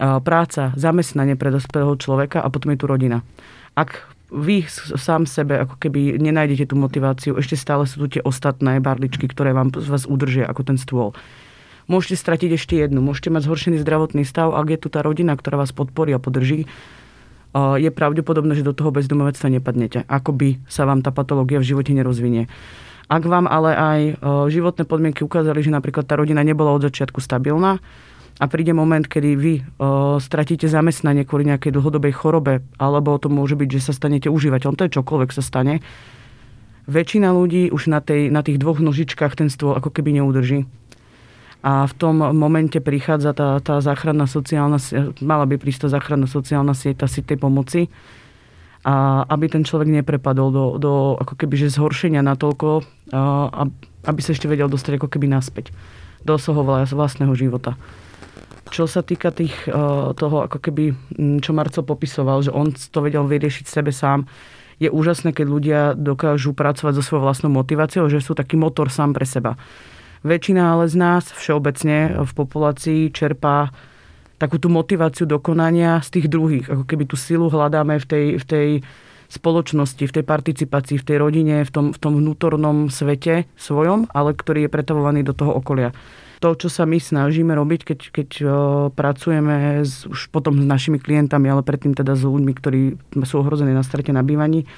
práca, 0.00 0.76
zamestnanie 0.76 1.40
pre 1.40 1.48
dospelého 1.48 1.96
človeka 1.96 2.44
a 2.44 2.52
potom 2.52 2.74
je 2.74 2.78
tu 2.78 2.86
rodina. 2.90 3.24
Ak 3.72 4.04
vy 4.28 4.66
sám 4.98 5.24
sebe 5.24 5.56
ako 5.62 5.78
keby 5.78 6.18
nenájdete 6.18 6.68
tú 6.68 6.76
motiváciu, 6.76 7.38
ešte 7.38 7.54
stále 7.54 7.86
sú 7.86 8.04
tu 8.04 8.18
tie 8.18 8.22
ostatné 8.26 8.82
barličky, 8.82 9.30
ktoré 9.30 9.54
vám 9.54 9.70
vás 9.72 10.04
udržia 10.04 10.50
ako 10.50 10.62
ten 10.66 10.76
stôl. 10.76 11.14
Môžete 11.86 12.18
stratiť 12.18 12.58
ešte 12.58 12.74
jednu, 12.74 12.98
môžete 12.98 13.30
mať 13.30 13.46
zhoršený 13.46 13.78
zdravotný 13.86 14.26
stav, 14.26 14.50
ak 14.52 14.66
je 14.74 14.78
tu 14.82 14.88
tá 14.90 15.06
rodina, 15.06 15.38
ktorá 15.38 15.62
vás 15.62 15.70
podporí 15.70 16.10
a 16.10 16.18
podrží, 16.18 16.66
je 17.56 17.88
pravdepodobné, 17.94 18.58
že 18.58 18.66
do 18.66 18.74
toho 18.74 18.90
bezdomovectva 18.90 19.48
nepadnete. 19.48 20.04
Akoby 20.10 20.60
sa 20.66 20.84
vám 20.84 21.00
tá 21.00 21.14
patológia 21.14 21.62
v 21.62 21.72
živote 21.72 21.94
nerozvinie. 21.94 22.50
Ak 23.06 23.22
vám 23.22 23.46
ale 23.46 23.70
aj 23.74 24.00
e, 24.02 24.12
životné 24.50 24.82
podmienky 24.82 25.22
ukázali, 25.22 25.62
že 25.62 25.70
napríklad 25.70 26.10
tá 26.10 26.18
rodina 26.18 26.42
nebola 26.42 26.74
od 26.74 26.82
začiatku 26.82 27.22
stabilná 27.22 27.78
a 28.36 28.44
príde 28.50 28.74
moment, 28.74 29.06
kedy 29.06 29.30
vy 29.38 29.54
e, 29.58 29.62
stratíte 30.18 30.66
zamestnanie 30.66 31.22
kvôli 31.22 31.46
nejakej 31.46 31.70
dlhodobej 31.70 32.12
chorobe, 32.18 32.66
alebo 32.82 33.14
to 33.22 33.30
môže 33.30 33.54
byť, 33.54 33.68
že 33.78 33.80
sa 33.80 33.92
stanete 33.94 34.26
užívateľom, 34.26 34.74
to 34.74 34.86
je 34.90 34.96
čokoľvek 34.98 35.30
sa 35.30 35.42
stane, 35.42 35.86
väčšina 36.90 37.30
ľudí 37.30 37.70
už 37.70 37.90
na, 37.94 38.02
tej, 38.02 38.30
na 38.30 38.42
tých 38.42 38.58
dvoch 38.58 38.82
nožičkách 38.82 39.38
ten 39.38 39.50
stôl 39.54 39.78
ako 39.78 39.94
keby 39.94 40.18
neudrží. 40.18 40.66
A 41.66 41.82
v 41.86 41.94
tom 41.98 42.22
momente 42.22 42.78
prichádza 42.78 43.34
tá, 43.34 43.58
tá 43.58 43.82
záchranná 43.82 44.30
sociálna, 44.30 44.78
mala 45.18 45.50
by 45.50 45.58
prísť 45.58 45.86
tá 45.86 45.98
záchranná 45.98 46.30
sociálna 46.30 46.74
sieť, 46.78 47.02
tá 47.02 47.08
tej 47.10 47.38
pomoci, 47.38 47.90
a 48.86 49.26
aby 49.26 49.50
ten 49.50 49.66
človek 49.66 49.90
neprepadol 49.90 50.48
do, 50.54 50.64
do 50.78 50.92
ako 51.18 51.34
keby, 51.34 51.58
že 51.58 51.74
zhoršenia 51.74 52.22
natoľko, 52.22 52.86
a, 53.10 53.66
aby 54.06 54.20
sa 54.22 54.30
ešte 54.30 54.46
vedel 54.46 54.70
dostať 54.70 55.02
ako 55.02 55.10
keby 55.10 55.26
naspäť 55.26 55.74
do 56.22 56.38
svojho 56.38 56.62
vlastného 56.94 57.34
života. 57.34 57.74
Čo 58.70 58.90
sa 58.90 59.02
týka 59.02 59.30
tých, 59.30 59.54
toho, 60.18 60.36
ako 60.42 60.58
keby, 60.58 60.90
čo 61.38 61.54
Marco 61.54 61.86
popisoval, 61.86 62.42
že 62.42 62.50
on 62.50 62.74
to 62.74 62.98
vedel 62.98 63.22
vyriešiť 63.22 63.62
sebe 63.62 63.94
sám, 63.94 64.26
je 64.82 64.90
úžasné, 64.90 65.30
keď 65.30 65.46
ľudia 65.46 65.80
dokážu 65.94 66.50
pracovať 66.50 66.98
so 66.98 67.02
svojou 67.06 67.30
vlastnou 67.30 67.48
motiváciou, 67.54 68.10
že 68.10 68.18
sú 68.18 68.34
taký 68.34 68.58
motor 68.58 68.90
sám 68.90 69.14
pre 69.14 69.22
seba. 69.22 69.54
Väčšina 70.26 70.74
ale 70.74 70.90
z 70.90 70.98
nás 70.98 71.30
všeobecne 71.30 72.26
v 72.26 72.30
populácii 72.34 73.14
čerpá 73.14 73.70
takú 74.36 74.60
tú 74.60 74.68
motiváciu 74.68 75.24
dokonania 75.24 76.00
z 76.04 76.20
tých 76.20 76.26
druhých. 76.28 76.66
Ako 76.68 76.84
keby 76.84 77.08
tú 77.08 77.16
silu 77.16 77.48
hľadáme 77.48 77.96
v 78.00 78.06
tej, 78.06 78.26
v 78.36 78.44
tej 78.44 78.68
spoločnosti, 79.26 80.06
v 80.06 80.14
tej 80.20 80.24
participácii, 80.24 80.96
v 81.02 81.06
tej 81.06 81.16
rodine, 81.18 81.56
v 81.66 81.70
tom, 81.72 81.86
v 81.90 81.98
tom 81.98 82.14
vnútornom 82.20 82.92
svete 82.92 83.50
svojom, 83.58 84.06
ale 84.14 84.36
ktorý 84.36 84.68
je 84.68 84.70
pretavovaný 84.70 85.26
do 85.26 85.34
toho 85.34 85.56
okolia. 85.56 85.90
To, 86.44 86.52
čo 86.52 86.68
sa 86.68 86.84
my 86.84 87.00
snažíme 87.00 87.56
robiť, 87.56 87.80
keď, 87.82 87.98
keď 88.12 88.28
pracujeme 88.92 89.82
s, 89.82 90.04
už 90.04 90.28
potom 90.28 90.60
s 90.60 90.66
našimi 90.68 91.00
klientami, 91.00 91.48
ale 91.48 91.64
predtým 91.64 91.96
teda 91.96 92.12
s 92.12 92.28
ľuďmi, 92.28 92.52
ktorí 92.52 92.82
sú 93.24 93.40
ohrození 93.40 93.72
na 93.72 93.80
strete 93.80 94.12
na 94.12 94.20
bývaní, 94.20 94.68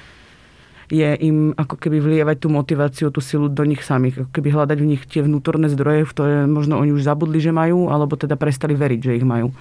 je 0.89 1.09
im 1.21 1.53
ako 1.53 1.77
keby 1.77 2.01
vlievať 2.01 2.37
tú 2.41 2.47
motiváciu, 2.49 3.13
tú 3.13 3.21
silu 3.21 3.45
do 3.45 3.61
nich 3.61 3.85
samých. 3.85 4.25
Ako 4.25 4.31
keby 4.33 4.49
hľadať 4.49 4.77
v 4.81 4.89
nich 4.89 5.01
tie 5.05 5.21
vnútorné 5.21 5.69
zdroje, 5.69 6.09
v 6.09 6.13
ktoré 6.13 6.35
možno 6.49 6.81
oni 6.81 6.89
už 6.89 7.05
zabudli, 7.05 7.37
že 7.37 7.53
majú, 7.53 7.93
alebo 7.93 8.17
teda 8.17 8.33
prestali 8.33 8.73
veriť, 8.73 8.99
že 8.99 9.15
ich 9.21 9.25
majú. 9.25 9.53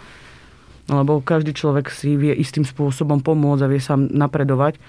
Lebo 0.89 1.21
každý 1.21 1.53
človek 1.53 1.93
si 1.93 2.17
vie 2.17 2.33
istým 2.33 2.65
spôsobom 2.65 3.21
pomôcť 3.21 3.61
a 3.61 3.69
vie 3.69 3.77
sa 3.77 4.01
napredovať. 4.01 4.81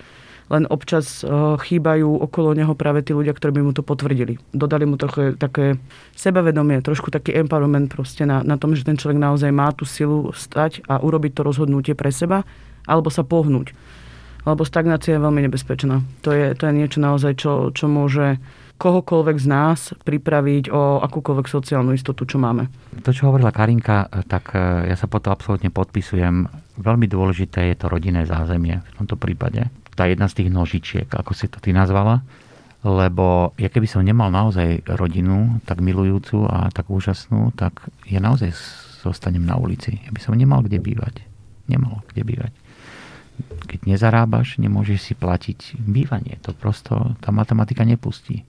Len 0.49 0.63
občas 0.71 1.21
eh, 1.21 1.29
chýbajú 1.59 2.07
okolo 2.23 2.55
neho 2.55 2.71
práve 2.71 3.03
tí 3.03 3.11
ľudia, 3.11 3.35
ktorí 3.35 3.59
by 3.59 3.61
mu 3.69 3.71
to 3.75 3.83
potvrdili. 3.83 4.39
Dodali 4.55 4.87
mu 4.87 4.95
trochu 4.95 5.35
také 5.35 5.75
sebavedomie, 6.15 6.79
trošku 6.79 7.11
taký 7.11 7.35
empowerment 7.35 7.91
proste 7.91 8.23
na, 8.23 8.41
na 8.47 8.55
tom, 8.55 8.73
že 8.73 8.87
ten 8.87 8.95
človek 8.95 9.19
naozaj 9.19 9.51
má 9.51 9.75
tú 9.75 9.83
silu 9.83 10.31
stať 10.31 10.87
a 10.87 11.03
urobiť 11.03 11.35
to 11.35 11.41
rozhodnutie 11.43 11.93
pre 11.99 12.15
seba 12.15 12.47
alebo 12.87 13.11
sa 13.11 13.27
pohnúť 13.27 13.75
lebo 14.47 14.63
stagnácia 14.63 15.15
je 15.17 15.23
veľmi 15.23 15.41
nebezpečná. 15.47 15.99
To 16.23 16.31
je, 16.31 16.55
to 16.55 16.63
je 16.69 16.73
niečo 16.73 16.99
naozaj, 17.03 17.35
čo, 17.39 17.71
čo 17.75 17.91
môže 17.91 18.39
kohokoľvek 18.79 19.37
z 19.43 19.47
nás 19.51 19.91
pripraviť 20.07 20.71
o 20.71 21.03
akúkoľvek 21.03 21.47
sociálnu 21.51 21.91
istotu, 21.91 22.23
čo 22.23 22.39
máme. 22.39 22.71
To, 23.03 23.11
čo 23.11 23.27
hovorila 23.27 23.51
Karinka, 23.51 24.07
tak 24.31 24.55
e, 24.55 24.87
ja 24.87 24.95
sa 24.95 25.11
po 25.11 25.19
to 25.19 25.35
absolútne 25.35 25.67
podpisujem. 25.67 26.47
Veľmi 26.79 27.11
dôležité 27.11 27.75
je 27.75 27.75
to 27.75 27.91
rodinné 27.91 28.23
zázemie 28.23 28.79
v 28.79 28.91
tomto 29.03 29.19
prípade. 29.19 29.67
Tá 29.99 30.07
jedna 30.07 30.31
z 30.31 30.43
tých 30.43 30.49
nožičiek, 30.55 31.07
ako 31.11 31.35
si 31.35 31.51
to 31.51 31.59
ty 31.59 31.75
nazvala, 31.75 32.23
lebo 32.87 33.51
ja 33.59 33.67
keby 33.67 33.83
som 33.83 34.07
nemal 34.07 34.31
naozaj 34.31 34.87
rodinu 34.95 35.59
tak 35.67 35.83
milujúcu 35.83 36.47
a 36.47 36.71
tak 36.71 36.87
úžasnú, 36.87 37.51
tak 37.59 37.83
ja 38.07 38.23
naozaj 38.23 38.55
zostanem 39.03 39.43
na 39.43 39.59
ulici. 39.59 39.99
Ja 40.07 40.15
by 40.15 40.19
som 40.23 40.39
nemal 40.39 40.63
kde 40.63 40.79
bývať. 40.79 41.19
Nemal 41.67 41.99
kde 42.07 42.23
bývať 42.23 42.51
keď 43.67 43.79
nezarábaš, 43.85 44.57
nemôžeš 44.57 44.99
si 44.99 45.13
platiť 45.13 45.79
bývanie. 45.79 46.37
To 46.47 46.55
prosto 46.55 47.15
tá 47.19 47.29
matematika 47.29 47.85
nepustí. 47.85 48.45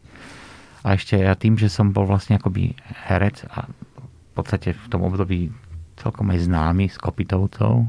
A 0.81 0.97
ešte 0.97 1.21
ja 1.21 1.37
tým, 1.37 1.61
že 1.61 1.69
som 1.69 1.93
bol 1.93 2.09
vlastne 2.09 2.41
akoby 2.41 2.73
herec 3.09 3.45
a 3.53 3.69
v 3.69 4.31
podstate 4.33 4.73
v 4.73 4.87
tom 4.89 5.05
období 5.05 5.53
celkom 6.01 6.33
aj 6.33 6.49
známy 6.49 6.89
s 6.89 6.97
Kopitovcov, 6.97 7.85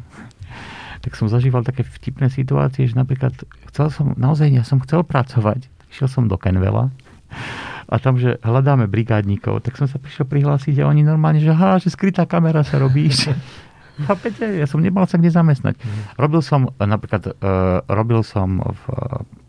tak 1.03 1.12
som 1.15 1.31
zažíval 1.31 1.63
také 1.63 1.88
vtipné 1.88 2.27
situácie, 2.27 2.91
že 2.91 3.00
napríklad 3.00 3.31
chcel 3.72 3.88
som, 3.89 4.12
naozaj 4.20 4.51
ja 4.51 4.67
som 4.67 4.84
chcel 4.84 5.08
pracovať, 5.08 5.72
išiel 5.88 6.12
som 6.12 6.27
do 6.27 6.36
Kenvela 6.36 6.91
a 7.91 7.96
tam, 8.00 8.15
že 8.15 8.39
hľadáme 8.39 8.88
brigádnikov, 8.88 9.63
tak 9.63 9.75
som 9.75 9.88
sa 9.88 10.00
prišiel 10.00 10.27
prihlásiť 10.27 10.79
a 10.79 10.88
oni 10.88 11.03
normálne, 11.03 11.43
že 11.43 11.51
ha, 11.51 11.75
že 11.75 11.91
skrytá 11.91 12.24
kamera 12.24 12.63
sa 12.63 12.79
robí. 12.79 13.12
Chápete? 14.08 14.46
Ja 14.58 14.67
som 14.70 14.81
nemal 14.81 15.05
sa 15.05 15.22
kde 15.22 15.34
zamestnať. 15.34 15.75
Mm. 15.77 16.01
Robil 16.17 16.41
som 16.41 16.72
napríklad, 16.77 17.38
uh, 17.41 17.81
robil 17.89 18.22
som, 18.22 18.62
v, 18.62 18.84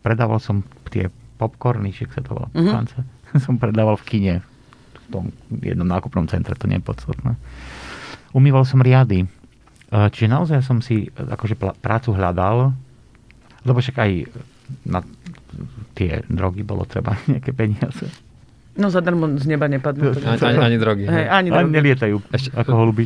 predával 0.04 0.40
som 0.42 0.66
tie 0.92 1.08
popcorny, 1.40 1.90
však 1.90 2.10
sa 2.14 2.20
to 2.22 2.38
volá, 2.38 2.48
mm-hmm. 2.54 3.38
som 3.44 3.58
predával 3.58 3.98
v 3.98 4.04
kine, 4.06 4.34
v 4.94 5.06
tom 5.10 5.24
jednom 5.58 5.88
nákupnom 5.88 6.30
centre, 6.30 6.54
to 6.54 6.70
nie 6.70 6.78
je 6.78 6.86
podstatné. 6.86 7.34
Umýval 8.32 8.64
som 8.64 8.80
riady. 8.80 9.26
Uh, 9.92 10.08
čiže 10.08 10.32
naozaj 10.32 10.64
som 10.64 10.80
si 10.80 11.12
akože 11.12 11.58
prácu 11.84 12.16
hľadal, 12.16 12.72
lebo 13.68 13.78
však 13.78 13.96
aj 14.00 14.10
na 14.88 15.04
tie 15.92 16.24
drogy 16.32 16.64
bolo 16.64 16.88
treba 16.88 17.16
nejaké 17.30 17.52
peniaze. 17.52 18.08
No 18.72 18.88
zadarmo 18.88 19.28
z 19.36 19.44
neba 19.52 19.68
nepadnú. 19.68 20.16
Ani, 20.16 20.40
ani, 20.40 20.58
ani 20.72 20.76
drogy. 20.80 21.04
Hej, 21.04 21.26
ani 21.28 21.48
drogy. 21.52 21.60
Ani 21.60 21.76
nelietajú 21.76 22.16
Ešte. 22.32 22.56
ako 22.56 22.72
holuby. 22.72 23.04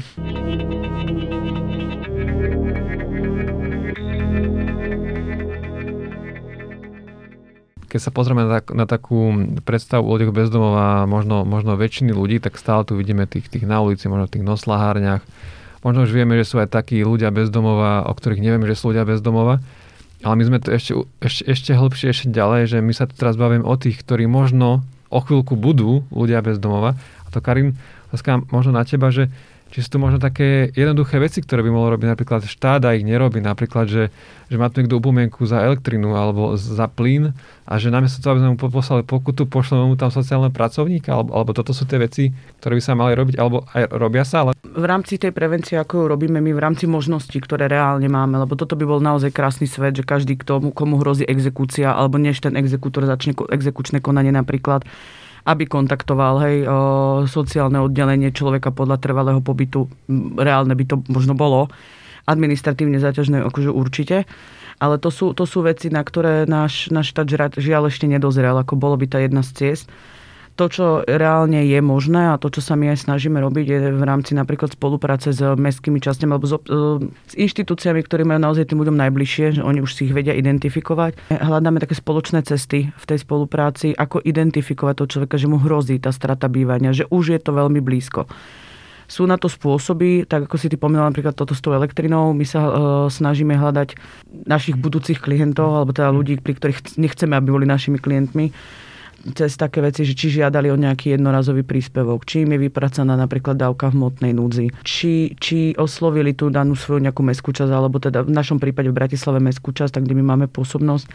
Keď 7.87 8.01
sa 8.03 8.11
pozrieme 8.11 8.43
na, 8.47 8.61
tak, 8.61 8.75
na 8.75 8.85
takú 8.85 9.31
predstavu 9.63 10.07
o 10.07 10.15
ľuďoch 10.19 10.35
bezdomova, 10.35 11.07
možno, 11.07 11.47
možno 11.47 11.79
väčšiny 11.79 12.11
ľudí, 12.11 12.43
tak 12.43 12.59
stále 12.59 12.83
tu 12.83 12.99
vidíme 12.99 13.25
tých, 13.25 13.47
tých 13.47 13.65
na 13.65 13.83
ulici, 13.83 14.11
možno 14.11 14.27
v 14.27 14.35
tých 14.39 14.45
noslahárniach. 14.47 15.23
Možno 15.87 16.03
už 16.03 16.11
vieme, 16.11 16.35
že 16.35 16.51
sú 16.51 16.59
aj 16.59 16.75
takí 16.75 17.01
ľudia 17.07 17.31
bezdomova, 17.31 18.11
o 18.11 18.13
ktorých 18.13 18.43
nevieme, 18.43 18.67
že 18.67 18.75
sú 18.75 18.91
ľudia 18.91 19.07
bezdomova. 19.07 19.63
Ale 20.25 20.35
my 20.35 20.45
sme 20.49 20.59
to 20.59 20.75
ešte, 20.75 20.93
ešte, 21.23 21.43
ešte 21.47 21.71
hlbšie, 21.79 22.07
ešte 22.11 22.27
ďalej, 22.35 22.75
že 22.75 22.79
my 22.83 22.93
sa 22.97 23.07
tu 23.07 23.15
teraz 23.15 23.39
bavíme 23.39 23.63
o 23.63 23.75
tých, 23.79 24.01
ktorí 24.03 24.27
možno 24.27 24.83
o 25.13 25.21
chvíľku 25.23 25.55
budú 25.55 26.03
ľudia 26.11 26.43
bezdomova. 26.43 26.99
A 27.23 27.29
to 27.31 27.39
Karin, 27.39 27.79
možno 28.51 28.75
na 28.75 28.83
teba, 28.83 29.15
že 29.15 29.31
či 29.67 29.83
sú 29.83 29.99
to 29.99 29.99
možno 29.99 30.23
také 30.23 30.71
jednoduché 30.73 31.19
veci, 31.19 31.43
ktoré 31.43 31.61
by 31.67 31.71
mohol 31.75 31.99
robiť 31.99 32.09
napríklad 32.15 32.47
štát 32.47 32.87
a 32.87 32.95
ich 32.95 33.03
nerobí. 33.03 33.43
Napríklad, 33.43 33.91
že, 33.91 34.15
že 34.47 34.57
má 34.57 34.71
tu 34.71 34.79
niekto 34.79 35.03
upomienku 35.03 35.43
za 35.43 35.59
elektrinu 35.67 36.15
alebo 36.15 36.55
za 36.55 36.87
plyn 36.87 37.35
a 37.67 37.75
že 37.83 37.91
namiesto 37.91 38.23
toho, 38.23 38.39
aby 38.39 38.41
sme 38.47 38.53
mu 38.55 38.59
poslali 38.71 39.03
pokutu, 39.03 39.51
pošleme 39.51 39.91
mu 39.91 39.99
tam 39.99 40.15
sociálne 40.15 40.55
pracovníka, 40.55 41.11
alebo, 41.11 41.35
alebo 41.35 41.51
toto 41.51 41.75
sú 41.75 41.83
tie 41.83 41.99
veci, 41.99 42.31
ktoré 42.63 42.79
by 42.79 42.83
sa 42.83 42.95
mali 42.95 43.19
robiť, 43.19 43.35
alebo 43.43 43.67
aj 43.75 43.83
robia 43.91 44.23
sa. 44.23 44.47
Ale... 44.47 44.55
V 44.63 44.87
rámci 44.87 45.19
tej 45.19 45.35
prevencie, 45.35 45.75
ako 45.75 45.99
ju 45.99 46.05
robíme 46.15 46.39
my, 46.39 46.55
v 46.55 46.63
rámci 46.63 46.87
možností, 46.87 47.43
ktoré 47.43 47.67
reálne 47.67 48.07
máme, 48.07 48.39
lebo 48.39 48.55
toto 48.55 48.79
by 48.79 48.87
bol 48.87 49.03
naozaj 49.03 49.35
krásny 49.35 49.67
svet, 49.67 49.99
že 49.99 50.07
každý, 50.07 50.39
kto, 50.39 50.71
komu 50.71 51.03
hrozí 51.03 51.27
exekúcia, 51.27 51.91
alebo 51.91 52.23
než 52.23 52.39
ten 52.39 52.55
exekútor 52.55 53.03
začne 53.03 53.35
exekučné 53.35 53.99
konanie 53.99 54.31
napríklad, 54.31 54.87
aby 55.47 55.65
kontaktoval 55.71 56.35
hej, 56.43 56.57
o, 56.67 56.71
sociálne 57.31 57.79
oddelenie 57.79 58.35
človeka 58.35 58.75
podľa 58.75 58.99
trvalého 58.99 59.39
pobytu. 59.39 59.87
Reálne 60.35 60.75
by 60.75 60.85
to 60.85 60.97
možno 61.07 61.39
bolo. 61.39 61.71
Administratívne 62.27 62.99
zaťažné 62.99 63.47
akože 63.47 63.71
určite. 63.71 64.27
Ale 64.77 64.99
to 64.99 65.09
sú, 65.09 65.33
to 65.33 65.47
sú 65.49 65.65
veci, 65.65 65.89
na 65.89 66.05
ktoré 66.05 66.45
náš, 66.45 66.93
náš 66.93 67.15
štát 67.15 67.57
žiaľ 67.57 67.89
ešte 67.89 68.05
nedozrel, 68.11 68.53
ako 68.59 68.77
bolo 68.77 68.99
by 69.01 69.07
tá 69.09 69.23
jedna 69.23 69.41
z 69.41 69.51
ciest 69.55 69.87
to, 70.57 70.65
čo 70.73 70.85
reálne 71.05 71.69
je 71.69 71.77
možné 71.85 72.33
a 72.33 72.41
to, 72.41 72.49
čo 72.49 72.65
sa 72.65 72.75
my 72.81 72.97
aj 72.97 73.05
snažíme 73.05 73.37
robiť, 73.37 73.67
je 73.69 73.79
v 73.93 74.03
rámci 74.03 74.33
napríklad 74.33 74.73
spolupráce 74.73 75.37
s 75.37 75.41
mestskými 75.45 76.01
častiami 76.01 76.33
alebo 76.33 76.49
s, 76.49 76.57
s 77.29 77.35
inštitúciami, 77.37 78.01
ktorí 78.01 78.25
majú 78.25 78.41
naozaj 78.41 78.73
tým 78.73 78.81
ľuďom 78.81 78.97
najbližšie, 78.97 79.61
že 79.61 79.63
oni 79.63 79.85
už 79.85 79.93
si 79.93 80.09
ich 80.09 80.17
vedia 80.17 80.33
identifikovať. 80.33 81.29
Hľadáme 81.29 81.77
také 81.77 81.93
spoločné 81.93 82.41
cesty 82.49 82.89
v 82.89 83.05
tej 83.05 83.21
spolupráci, 83.21 83.93
ako 83.93 84.25
identifikovať 84.25 85.05
toho 85.05 85.13
človeka, 85.21 85.37
že 85.37 85.47
mu 85.47 85.61
hrozí 85.61 86.01
tá 86.01 86.09
strata 86.09 86.49
bývania, 86.49 86.97
že 86.97 87.05
už 87.13 87.37
je 87.37 87.41
to 87.45 87.53
veľmi 87.53 87.85
blízko. 87.85 88.25
Sú 89.07 89.23
na 89.23 89.39
to 89.39 89.47
spôsoby, 89.47 90.27
tak 90.27 90.51
ako 90.51 90.57
si 90.59 90.67
ty 90.67 90.75
pomínala 90.75 91.15
napríklad 91.15 91.39
toto 91.39 91.55
s 91.55 91.63
tou 91.63 91.71
elektrinou, 91.71 92.35
my 92.35 92.43
sa 92.43 92.61
uh, 92.67 92.73
snažíme 93.07 93.55
hľadať 93.55 93.95
našich 94.51 94.75
budúcich 94.75 95.23
klientov, 95.23 95.79
alebo 95.79 95.95
teda 95.95 96.11
ľudí, 96.11 96.43
pri 96.43 96.59
ktorých 96.59 96.99
nechceme, 96.99 97.39
aby 97.39 97.49
boli 97.55 97.71
našimi 97.71 98.03
klientmi, 98.03 98.51
cez 99.35 99.59
také 99.59 99.83
veci, 99.83 100.07
že 100.07 100.15
či 100.15 100.39
žiadali 100.39 100.71
o 100.71 100.79
nejaký 100.79 101.19
jednorazový 101.19 101.67
príspevok, 101.67 102.23
či 102.23 102.47
im 102.47 102.55
je 102.55 102.71
vypracaná 102.71 103.19
napríklad 103.19 103.59
dávka 103.59 103.91
v 103.91 103.99
motnej 104.07 104.33
núdzi, 104.37 104.71
či, 104.87 105.35
či 105.41 105.75
oslovili 105.75 106.37
tú 106.37 106.53
danú 106.53 106.79
svoju 106.79 107.03
nejakú 107.03 107.27
mestskú 107.27 107.51
časť, 107.51 107.73
alebo 107.75 107.99
teda 107.99 108.23
v 108.23 108.31
našom 108.31 108.63
prípade 108.63 108.93
v 108.93 108.99
Bratislave 109.03 109.43
mestskú 109.43 109.75
časť, 109.75 109.99
tak 109.99 110.07
kde 110.07 110.15
my 110.23 110.25
máme 110.37 110.47
pôsobnosť 110.47 111.09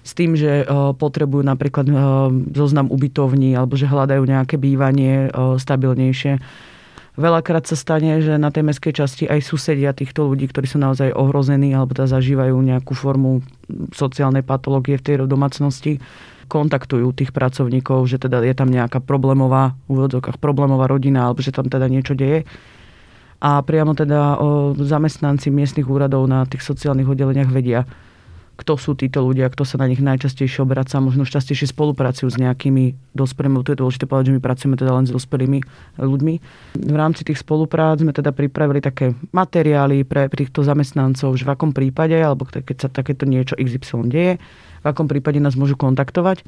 s 0.00 0.16
tým, 0.16 0.32
že 0.32 0.64
potrebujú 0.96 1.44
napríklad 1.44 1.84
zoznam 2.56 2.88
ubytovní 2.88 3.52
alebo 3.52 3.76
že 3.76 3.84
hľadajú 3.84 4.24
nejaké 4.24 4.56
bývanie 4.56 5.28
stabilnejšie. 5.34 6.40
Veľakrát 7.20 7.68
sa 7.68 7.76
stane, 7.76 8.24
že 8.24 8.40
na 8.40 8.48
tej 8.48 8.64
mestskej 8.64 8.96
časti 8.96 9.24
aj 9.28 9.44
susedia 9.44 9.92
týchto 9.92 10.24
ľudí, 10.24 10.48
ktorí 10.48 10.64
sú 10.64 10.80
naozaj 10.80 11.12
ohrození 11.12 11.76
alebo 11.76 11.92
teda 11.92 12.16
zažívajú 12.16 12.56
nejakú 12.56 12.96
formu 12.96 13.44
sociálnej 13.92 14.40
patológie 14.40 14.96
v 14.96 15.04
tej 15.04 15.14
domácnosti, 15.28 16.00
kontaktujú 16.50 17.14
tých 17.14 17.30
pracovníkov, 17.30 18.10
že 18.10 18.18
teda 18.18 18.42
je 18.42 18.54
tam 18.58 18.66
nejaká 18.66 18.98
problémová, 18.98 19.78
v 19.86 20.02
úvodzovkách 20.02 20.42
problémová 20.42 20.90
rodina, 20.90 21.30
alebo 21.30 21.38
že 21.38 21.54
tam 21.54 21.70
teda 21.70 21.86
niečo 21.86 22.18
deje. 22.18 22.42
A 23.40 23.62
priamo 23.62 23.94
teda 23.94 24.36
o, 24.36 24.74
zamestnanci 24.74 25.48
miestnych 25.48 25.86
úradov 25.86 26.26
na 26.26 26.44
tých 26.44 26.66
sociálnych 26.66 27.08
oddeleniach 27.08 27.48
vedia, 27.48 27.86
kto 28.60 28.76
sú 28.76 28.92
títo 28.92 29.24
ľudia, 29.24 29.48
kto 29.48 29.64
sa 29.64 29.80
na 29.80 29.88
nich 29.88 30.04
najčastejšie 30.04 30.68
obraca, 30.68 31.00
možno 31.00 31.24
častejšie 31.24 31.72
spolupracujú 31.72 32.28
s 32.28 32.36
nejakými 32.36 33.16
dospelými, 33.16 33.64
to 33.64 33.72
je 33.72 33.80
dôležité 33.80 34.04
povedať, 34.04 34.28
že 34.28 34.36
my 34.36 34.42
pracujeme 34.44 34.76
teda 34.76 34.92
len 34.92 35.08
s 35.08 35.16
dospelými 35.16 35.58
ľuďmi. 35.96 36.34
V 36.76 36.96
rámci 36.96 37.24
tých 37.24 37.40
spoluprác 37.40 38.04
sme 38.04 38.12
teda 38.12 38.36
pripravili 38.36 38.84
také 38.84 39.16
materiály 39.32 40.04
pre, 40.04 40.28
týchto 40.28 40.60
zamestnancov, 40.60 41.32
že 41.40 41.48
v 41.48 41.52
akom 41.56 41.72
prípade, 41.72 42.20
alebo 42.20 42.44
keď 42.44 42.76
sa 42.76 42.88
takéto 42.92 43.24
niečo 43.24 43.56
XY 43.56 44.12
deje, 44.12 44.36
v 44.80 44.84
akom 44.88 45.06
prípade 45.06 45.38
nás 45.38 45.54
môžu 45.54 45.76
kontaktovať. 45.76 46.44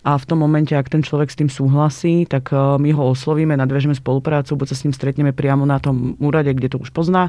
A 0.00 0.16
v 0.16 0.24
tom 0.24 0.40
momente, 0.40 0.72
ak 0.72 0.88
ten 0.88 1.04
človek 1.04 1.28
s 1.28 1.36
tým 1.36 1.52
súhlasí, 1.52 2.24
tak 2.24 2.52
eh, 2.52 2.58
my 2.80 2.90
ho 2.96 3.12
oslovíme, 3.12 3.52
nadviažeme 3.56 3.92
spoluprácu, 3.92 4.56
buď 4.56 4.66
sa 4.72 4.76
s 4.76 4.84
ním 4.88 4.96
stretneme 4.96 5.36
priamo 5.36 5.68
na 5.68 5.76
tom 5.76 6.16
úrade, 6.16 6.48
kde 6.56 6.72
to 6.72 6.80
už 6.80 6.88
pozná, 6.90 7.28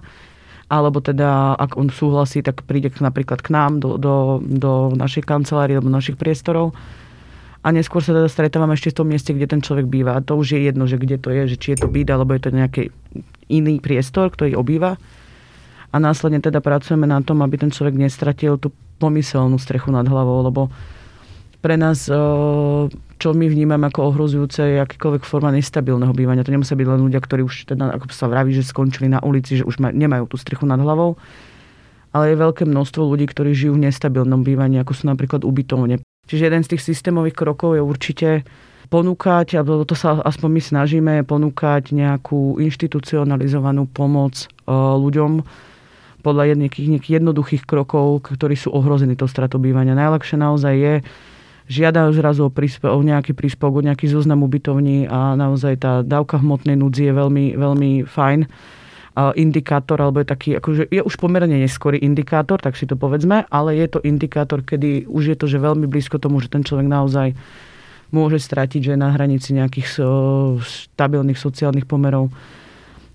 alebo 0.71 1.03
teda 1.03 1.59
ak 1.59 1.75
on 1.75 1.91
súhlasí, 1.91 2.39
tak 2.39 2.63
príde 2.63 2.87
napríklad 2.95 3.43
k 3.43 3.51
nám 3.51 3.83
do, 3.83 3.99
do, 3.99 4.39
do 4.39 4.95
našej 4.95 5.27
kancelárie 5.27 5.75
alebo 5.75 5.91
našich 5.91 6.15
priestorov 6.15 6.71
a 7.61 7.67
neskôr 7.69 8.01
sa 8.01 8.17
teda 8.17 8.25
stretávame 8.25 8.73
ešte 8.73 8.89
v 8.89 8.97
tom 8.97 9.07
mieste, 9.11 9.35
kde 9.37 9.45
ten 9.45 9.61
človek 9.61 9.85
býva. 9.85 10.17
A 10.17 10.25
to 10.25 10.33
už 10.33 10.57
je 10.57 10.65
jedno, 10.65 10.89
že 10.89 10.97
kde 10.97 11.21
to 11.21 11.29
je, 11.29 11.53
že 11.53 11.57
či 11.61 11.67
je 11.75 11.85
to 11.85 11.87
byt, 11.91 12.09
alebo 12.09 12.33
je 12.33 12.41
to 12.41 12.49
nejaký 12.49 12.83
iný 13.53 13.77
priestor, 13.77 14.33
ktorý 14.33 14.57
obýva. 14.57 14.97
A 15.93 15.95
následne 16.01 16.41
teda 16.41 16.57
pracujeme 16.57 17.05
na 17.05 17.21
tom, 17.21 17.45
aby 17.45 17.61
ten 17.61 17.69
človek 17.69 17.93
nestratil 18.01 18.57
tú 18.57 18.73
pomyselnú 19.01 19.57
strechu 19.57 19.89
nad 19.89 20.05
hlavou, 20.05 20.45
lebo 20.45 20.69
pre 21.61 21.77
nás, 21.77 22.09
čo 23.17 23.27
my 23.33 23.45
vnímame 23.45 23.85
ako 23.89 24.13
ohrozujúce, 24.13 24.61
je 24.65 24.77
akékoľvek 24.81 25.21
forma 25.25 25.53
nestabilného 25.53 26.09
bývania. 26.09 26.41
To 26.41 26.49
nemusia 26.49 26.73
byť 26.73 26.87
len 26.89 27.01
ľudia, 27.05 27.21
ktorí 27.21 27.45
už, 27.45 27.69
teda, 27.69 27.97
ako 27.97 28.09
sa 28.09 28.25
vraví, 28.25 28.49
že 28.49 28.65
skončili 28.65 29.05
na 29.09 29.21
ulici, 29.21 29.61
že 29.61 29.65
už 29.65 29.77
nemajú 29.77 30.25
tú 30.25 30.41
strechu 30.41 30.65
nad 30.65 30.81
hlavou. 30.81 31.21
Ale 32.17 32.33
je 32.33 32.41
veľké 32.41 32.65
množstvo 32.65 33.05
ľudí, 33.05 33.29
ktorí 33.29 33.53
žijú 33.53 33.77
v 33.77 33.85
nestabilnom 33.87 34.41
bývaní, 34.41 34.81
ako 34.81 34.93
sú 34.97 35.03
napríklad 35.05 35.45
ubytovne. 35.45 36.01
Čiže 36.25 36.49
jeden 36.49 36.65
z 36.65 36.73
tých 36.73 36.81
systémových 36.81 37.37
krokov 37.37 37.77
je 37.77 37.81
určite 37.85 38.29
ponúkať, 38.89 39.61
alebo 39.61 39.85
to 39.85 39.93
sa 39.93 40.17
aspoň 40.19 40.49
my 40.49 40.61
snažíme, 40.65 41.13
ponúkať 41.29 41.93
nejakú 41.93 42.57
inštitucionalizovanú 42.57 43.85
pomoc 43.87 44.49
ľuďom 44.67 45.45
podľa 46.21 46.55
nejakých 46.55 47.01
jednoduchých 47.19 47.65
krokov, 47.65 48.29
ktorí 48.29 48.55
sú 48.55 48.69
ohrození 48.71 49.17
tou 49.17 49.27
stratou 49.27 49.57
bývania. 49.57 49.97
Najlepšie 49.97 50.37
naozaj 50.37 50.73
je 50.77 50.93
žiadajú 51.71 52.09
zrazu 52.13 52.41
o, 52.47 52.51
príspe- 52.51 52.91
o 52.91 52.99
nejaký 52.99 53.33
príspevok, 53.33 53.81
o 53.81 53.85
nejaký 53.85 54.05
zoznam 54.07 54.43
ubytovní 54.43 55.09
a 55.09 55.33
naozaj 55.39 55.73
tá 55.79 55.93
dávka 56.03 56.37
hmotnej 56.37 56.75
núdzi 56.75 57.09
je 57.09 57.13
veľmi, 57.15 57.45
veľmi 57.55 57.91
fajn 58.05 58.39
indikátor, 59.35 59.99
alebo 59.99 60.23
je 60.23 60.27
taký, 60.31 60.49
akože 60.55 60.87
je 60.87 61.03
už 61.03 61.15
pomerne 61.19 61.59
neskorý 61.59 61.99
indikátor, 61.99 62.63
tak 62.63 62.79
si 62.79 62.87
to 62.87 62.95
povedzme, 62.95 63.43
ale 63.51 63.75
je 63.75 63.87
to 63.91 63.99
indikátor, 64.07 64.63
kedy 64.63 65.03
už 65.03 65.35
je 65.35 65.37
to, 65.37 65.51
že 65.51 65.59
veľmi 65.59 65.83
blízko 65.83 66.15
tomu, 66.15 66.39
že 66.39 66.47
ten 66.47 66.63
človek 66.63 66.87
naozaj 66.87 67.27
môže 68.15 68.39
stratiť, 68.39 68.79
že 68.79 68.91
je 68.95 68.99
na 68.99 69.11
hranici 69.11 69.51
nejakých 69.51 69.99
stabilných 70.63 71.39
sociálnych 71.39 71.87
pomerov 71.87 72.31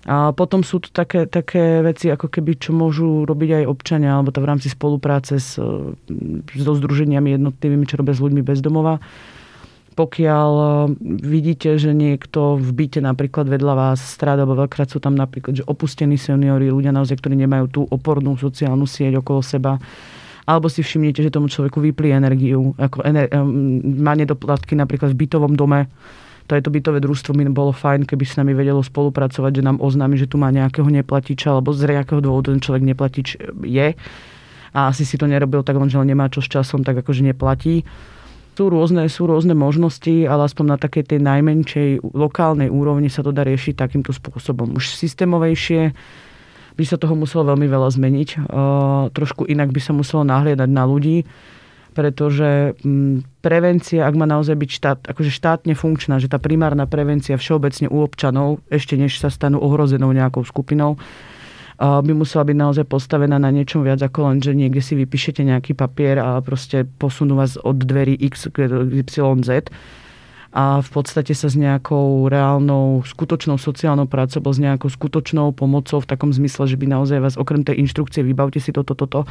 a 0.07 0.31
potom 0.31 0.63
sú 0.63 0.79
tu 0.79 0.87
také, 0.87 1.27
také 1.27 1.83
veci, 1.83 2.07
ako 2.07 2.31
keby, 2.31 2.55
čo 2.55 2.71
môžu 2.71 3.27
robiť 3.27 3.59
aj 3.59 3.63
občania, 3.67 4.15
alebo 4.15 4.31
to 4.31 4.39
v 4.39 4.47
rámci 4.47 4.71
spolupráce 4.71 5.35
s, 5.35 5.59
so 5.59 6.73
združeniami 6.79 7.35
jednotlivými, 7.35 7.83
čo 7.83 7.99
robia 7.99 8.15
s 8.15 8.23
ľuďmi 8.23 8.39
bez 8.39 8.63
domova. 8.63 9.03
Pokiaľ 9.99 10.51
e, 10.55 10.67
vidíte, 11.27 11.75
že 11.75 11.91
niekto 11.91 12.55
v 12.55 12.69
byte 12.71 13.03
napríklad 13.03 13.51
vedľa 13.51 13.73
vás 13.75 13.99
stráda, 13.99 14.47
alebo 14.47 14.63
veľkrát 14.63 14.87
sú 14.87 15.03
tam 15.03 15.11
napríklad 15.11 15.59
že 15.59 15.67
opustení 15.67 16.15
seniori, 16.15 16.71
ľudia 16.71 16.95
naozaj, 16.95 17.19
ktorí 17.19 17.35
nemajú 17.43 17.65
tú 17.67 17.81
opornú 17.91 18.39
sociálnu 18.39 18.87
sieť 18.87 19.19
okolo 19.19 19.43
seba, 19.43 19.75
alebo 20.47 20.71
si 20.71 20.87
všimnete, 20.87 21.19
že 21.19 21.35
tomu 21.35 21.51
človeku 21.51 21.83
vyplí 21.83 22.15
energiu, 22.15 22.71
ako 22.79 23.03
ener- 23.03 23.27
má 23.99 24.15
nedoplatky 24.15 24.79
napríklad 24.79 25.11
v 25.11 25.27
bytovom 25.27 25.59
dome, 25.59 25.91
je 26.55 26.63
to 26.63 26.71
bytové 26.71 27.03
družstvo 27.03 27.35
mi 27.35 27.43
bolo 27.51 27.75
fajn, 27.75 28.07
keby 28.07 28.23
s 28.23 28.39
nami 28.39 28.55
vedelo 28.55 28.79
spolupracovať, 28.79 29.51
že 29.59 29.65
nám 29.67 29.83
oznámi, 29.83 30.15
že 30.15 30.31
tu 30.31 30.39
má 30.39 30.47
nejakého 30.47 30.87
neplatiča, 30.87 31.51
alebo 31.51 31.75
z 31.75 31.91
nejakého 31.91 32.23
dôvodu 32.23 32.55
ten 32.55 32.63
človek 32.63 32.83
neplatič 32.87 33.27
je 33.67 33.97
a 34.77 34.93
asi 34.93 35.09
si 35.09 35.17
to 35.17 35.25
nerobil 35.25 35.65
tak 35.65 35.73
len, 35.73 35.89
nemá 35.89 36.29
čo 36.29 36.43
s 36.43 36.47
časom, 36.53 36.85
tak 36.85 37.01
akože 37.01 37.25
neplatí. 37.25 37.81
Sú 38.57 38.73
rôzne, 38.73 39.05
sú 39.09 39.29
rôzne 39.29 39.53
možnosti, 39.53 40.25
ale 40.25 40.49
aspoň 40.49 40.65
na 40.65 40.77
takej 40.77 41.13
tej 41.13 41.19
najmenšej 41.21 41.89
lokálnej 42.13 42.69
úrovni 42.73 43.09
sa 43.09 43.21
to 43.21 43.29
dá 43.29 43.45
riešiť 43.45 43.77
takýmto 43.77 44.13
spôsobom. 44.13 44.77
Už 44.77 44.97
systémovejšie 44.97 45.93
by 46.77 46.83
sa 46.85 46.97
toho 46.97 47.13
muselo 47.13 47.53
veľmi 47.53 47.69
veľa 47.69 47.89
zmeniť. 47.89 48.29
Uh, 48.37 49.13
trošku 49.13 49.45
inak 49.45 49.69
by 49.69 49.81
sa 49.81 49.93
muselo 49.93 50.25
nahliadať 50.25 50.69
na 50.69 50.83
ľudí 50.89 51.25
pretože 51.97 52.77
mm, 52.85 53.41
prevencia, 53.41 54.05
ak 54.05 54.13
má 54.13 54.29
naozaj 54.29 54.53
byť 54.53 54.69
štát, 54.69 54.99
akože 55.09 55.33
štátne 55.33 55.73
funkčná, 55.73 56.21
že 56.21 56.29
tá 56.29 56.37
primárna 56.37 56.85
prevencia 56.85 57.41
všeobecne 57.41 57.89
u 57.89 58.05
občanov, 58.05 58.61
ešte 58.69 58.93
než 58.93 59.17
sa 59.17 59.33
stanú 59.33 59.57
ohrozenou 59.57 60.13
nejakou 60.13 60.45
skupinou, 60.45 61.01
by 61.77 62.13
musela 62.13 62.45
byť 62.45 62.57
naozaj 62.57 62.85
postavená 62.85 63.41
na 63.41 63.49
niečom 63.49 63.81
viac 63.81 64.01
ako 64.01 64.29
len, 64.29 64.37
že 64.41 64.53
niekde 64.53 64.81
si 64.81 64.93
vypíšete 64.97 65.41
nejaký 65.41 65.73
papier 65.73 66.21
a 66.21 66.37
proste 66.41 66.85
posunú 66.85 67.37
vás 67.37 67.57
od 67.57 67.81
dverí 67.81 68.13
X 68.29 68.49
k 68.53 68.69
Z. 69.41 69.69
A 70.57 70.81
v 70.81 70.89
podstate 70.89 71.37
sa 71.37 71.53
s 71.53 71.57
nejakou 71.57 72.25
reálnou, 72.33 73.05
skutočnou 73.05 73.61
sociálnou 73.61 74.09
prácou, 74.09 74.41
s 74.41 74.57
nejakou 74.57 74.89
skutočnou 74.89 75.53
pomocou 75.53 76.01
v 76.01 76.09
takom 76.09 76.33
zmysle, 76.33 76.65
že 76.65 76.77
by 76.81 76.97
naozaj 76.97 77.21
vás 77.21 77.35
okrem 77.37 77.61
tej 77.61 77.77
inštrukcie 77.77 78.25
vybavte 78.25 78.57
si 78.57 78.73
toto, 78.73 78.97
toto, 78.97 79.21
to, 79.21 79.29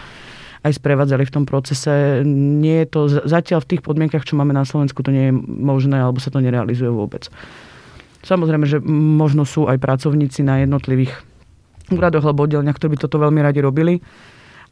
aj 0.66 0.82
sprevádzali 0.82 1.22
v 1.22 1.34
tom 1.34 1.44
procese. 1.46 2.26
Nie 2.26 2.82
je 2.84 2.88
to 2.90 3.00
zatiaľ 3.06 3.62
v 3.62 3.70
tých 3.76 3.82
podmienkach, 3.86 4.26
čo 4.26 4.34
máme 4.34 4.50
na 4.50 4.66
Slovensku, 4.66 5.06
to 5.06 5.14
nie 5.14 5.30
je 5.30 5.34
možné 5.46 6.02
alebo 6.02 6.18
sa 6.18 6.34
to 6.34 6.42
nerealizuje 6.42 6.90
vôbec. 6.90 7.30
Samozrejme, 8.26 8.66
že 8.66 8.82
možno 8.90 9.46
sú 9.46 9.70
aj 9.70 9.78
pracovníci 9.78 10.42
na 10.42 10.66
jednotlivých 10.66 11.14
úradoch 11.94 12.26
alebo 12.26 12.50
oddeleniach, 12.50 12.74
ktorí 12.74 12.98
by 12.98 13.02
toto 13.06 13.22
veľmi 13.22 13.38
radi 13.38 13.62
robili, 13.62 14.02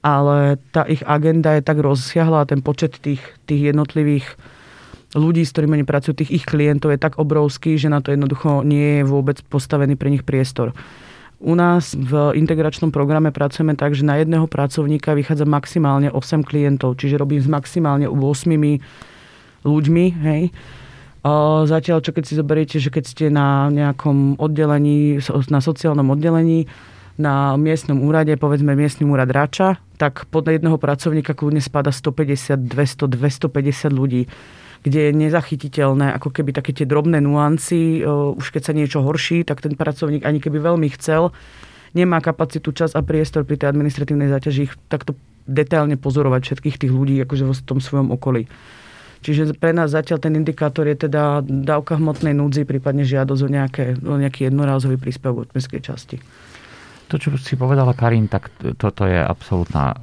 ale 0.03 0.59
tá 0.75 0.83
ich 0.91 1.07
agenda 1.07 1.55
je 1.55 1.63
tak 1.63 1.79
rozsiahla 1.79 2.43
a 2.43 2.49
ten 2.51 2.61
počet 2.61 2.99
tých, 2.99 3.23
tých 3.47 3.71
jednotlivých 3.71 4.27
ľudí, 5.15 5.47
s 5.47 5.55
ktorými 5.55 5.79
oni 5.81 5.87
pracujú, 5.87 6.19
tých 6.19 6.43
ich 6.43 6.45
klientov 6.45 6.91
je 6.91 6.99
tak 6.99 7.23
obrovský, 7.23 7.79
že 7.79 7.87
na 7.87 8.03
to 8.03 8.11
jednoducho 8.11 8.67
nie 8.67 9.01
je 9.01 9.05
vôbec 9.07 9.39
postavený 9.47 9.95
pre 9.95 10.11
nich 10.11 10.27
priestor. 10.27 10.75
U 11.45 11.53
nás 11.53 11.93
v 11.93 12.41
integračnom 12.41 12.89
programe 12.89 13.29
pracujeme 13.29 13.77
tak, 13.77 13.93
že 13.93 14.01
na 14.01 14.17
jedného 14.17 14.49
pracovníka 14.49 15.13
vychádza 15.13 15.45
maximálne 15.45 16.09
8 16.09 16.41
klientov, 16.41 16.97
čiže 16.97 17.21
robím 17.21 17.45
s 17.45 17.49
maximálne 17.53 18.09
8 18.09 18.17
ľuďmi, 19.69 20.05
hej. 20.25 20.43
Zatiaľ, 21.69 22.01
čo 22.01 22.17
keď 22.17 22.25
si 22.25 22.35
zoberiete, 22.37 22.77
že 22.81 22.89
keď 22.89 23.05
ste 23.05 23.25
na 23.29 23.69
nejakom 23.69 24.41
oddelení, 24.41 25.21
na 25.53 25.61
sociálnom 25.61 26.09
oddelení, 26.13 26.65
na 27.21 27.55
miestnom 27.61 28.01
úrade, 28.03 28.35
povedzme 28.41 28.73
miestny 28.73 29.05
úrad 29.05 29.29
Rača, 29.29 29.79
tak 30.01 30.27
pod 30.33 30.49
jedného 30.49 30.81
pracovníka 30.81 31.37
kľudne 31.37 31.61
spada 31.61 31.93
150, 31.93 32.67
200, 32.73 33.07
250 33.07 33.93
ľudí 33.93 34.27
kde 34.85 35.09
je 35.09 35.13
nezachytiteľné 35.17 36.13
ako 36.21 36.29
keby 36.29 36.53
také 36.53 36.77
tie 36.77 36.85
drobné 36.85 37.25
nuancy, 37.25 38.05
už 38.05 38.53
keď 38.53 38.63
sa 38.69 38.77
niečo 38.77 39.01
horší, 39.01 39.49
tak 39.49 39.65
ten 39.65 39.73
pracovník 39.81 40.29
ani 40.29 40.45
keby 40.45 40.61
veľmi 40.61 40.93
chcel, 41.01 41.33
nemá 41.97 42.21
kapacitu, 42.21 42.69
čas 42.77 42.93
a 42.93 43.01
priestor 43.01 43.49
pri 43.49 43.57
tej 43.57 43.73
administratívnej 43.73 44.29
záťaži 44.29 44.61
ich 44.69 44.77
takto 44.93 45.17
detailne 45.49 45.97
pozorovať 45.97 46.41
všetkých 46.45 46.77
tých 46.85 46.93
ľudí 46.93 47.17
akože 47.25 47.45
v 47.49 47.65
tom 47.65 47.81
svojom 47.81 48.13
okolí. 48.13 48.45
Čiže 49.25 49.57
pre 49.57 49.73
nás 49.73 49.97
zatiaľ 49.97 50.21
ten 50.21 50.37
indikátor 50.37 50.85
je 50.85 51.09
teda 51.09 51.41
dávka 51.41 51.97
hmotnej 51.97 52.37
núdzi, 52.37 52.69
prípadne 52.69 53.09
žiadosť 53.09 53.41
o, 53.41 53.49
nejaké, 53.49 53.85
o 54.05 54.21
nejaký 54.21 54.53
jednorázový 54.53 55.01
príspevok 55.01 55.49
od 55.49 55.51
mestskej 55.57 55.81
časti. 55.81 56.17
To, 57.15 57.23
čo 57.23 57.31
si 57.39 57.55
povedala 57.55 57.95
Karin, 57.95 58.27
tak 58.27 58.51
toto 58.75 59.07
je 59.07 59.15
absolútna 59.15 59.95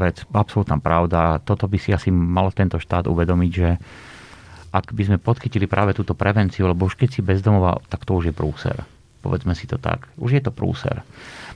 vec, 0.00 0.24
absolútna 0.32 0.80
pravda. 0.80 1.44
Toto 1.44 1.68
by 1.68 1.76
si 1.76 1.92
asi 1.92 2.08
mal 2.08 2.48
tento 2.56 2.80
štát 2.80 3.04
uvedomiť, 3.04 3.50
že 3.52 3.76
ak 4.72 4.96
by 4.96 5.12
sme 5.12 5.18
podchytili 5.20 5.68
práve 5.68 5.92
túto 5.92 6.16
prevenciu, 6.16 6.64
lebo 6.64 6.88
už 6.88 6.96
keď 6.96 7.08
si 7.12 7.20
bezdomová, 7.20 7.84
tak 7.92 8.08
to 8.08 8.16
už 8.16 8.32
je 8.32 8.34
prúser. 8.36 8.80
Povedzme 9.20 9.52
si 9.52 9.68
to 9.68 9.76
tak. 9.76 10.08
Už 10.16 10.40
je 10.40 10.42
to 10.44 10.48
prúser. 10.48 11.04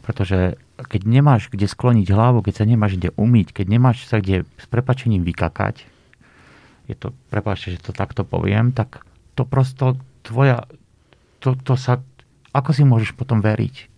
Pretože 0.04 0.60
keď 0.76 1.08
nemáš 1.08 1.48
kde 1.48 1.72
skloniť 1.72 2.12
hlavu, 2.12 2.44
keď 2.44 2.60
sa 2.60 2.68
nemáš 2.68 3.00
kde 3.00 3.16
umyť, 3.16 3.64
keď 3.64 3.66
nemáš 3.72 4.04
sa 4.04 4.20
kde 4.20 4.44
s 4.60 4.66
prepačením 4.68 5.24
vykakať, 5.24 5.88
je 6.92 6.94
to, 7.00 7.16
prepáčte, 7.32 7.72
že 7.72 7.80
to 7.80 7.96
takto 7.96 8.28
poviem, 8.28 8.76
tak 8.76 9.08
to 9.40 9.48
prosto 9.48 9.96
tvoja, 10.20 10.68
to, 11.40 11.56
to 11.56 11.80
sa, 11.80 11.96
ako 12.52 12.76
si 12.76 12.84
môžeš 12.84 13.16
potom 13.16 13.40
veriť? 13.40 13.91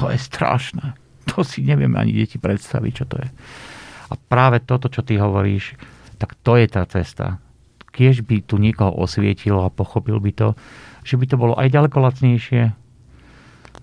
To 0.00 0.08
je 0.08 0.18
strašné. 0.18 0.96
To 1.30 1.46
si 1.46 1.62
neviem 1.62 1.94
ani 1.94 2.16
deti 2.16 2.40
predstaviť, 2.40 2.92
čo 2.92 3.04
to 3.06 3.20
je. 3.20 3.28
A 4.10 4.14
práve 4.18 4.58
toto, 4.64 4.90
čo 4.90 5.06
ty 5.06 5.20
hovoríš, 5.20 5.78
tak 6.18 6.34
to 6.42 6.58
je 6.58 6.66
tá 6.66 6.82
cesta 6.88 7.38
kiež 7.90 8.22
by 8.22 8.42
tu 8.46 8.56
niekoho 8.56 8.94
osvietilo 8.94 9.66
a 9.66 9.74
pochopil 9.74 10.22
by 10.22 10.30
to, 10.34 10.48
že 11.02 11.18
by 11.18 11.26
to 11.26 11.36
bolo 11.36 11.54
aj 11.58 11.74
ďaleko 11.74 11.96
lacnejšie, 11.98 12.72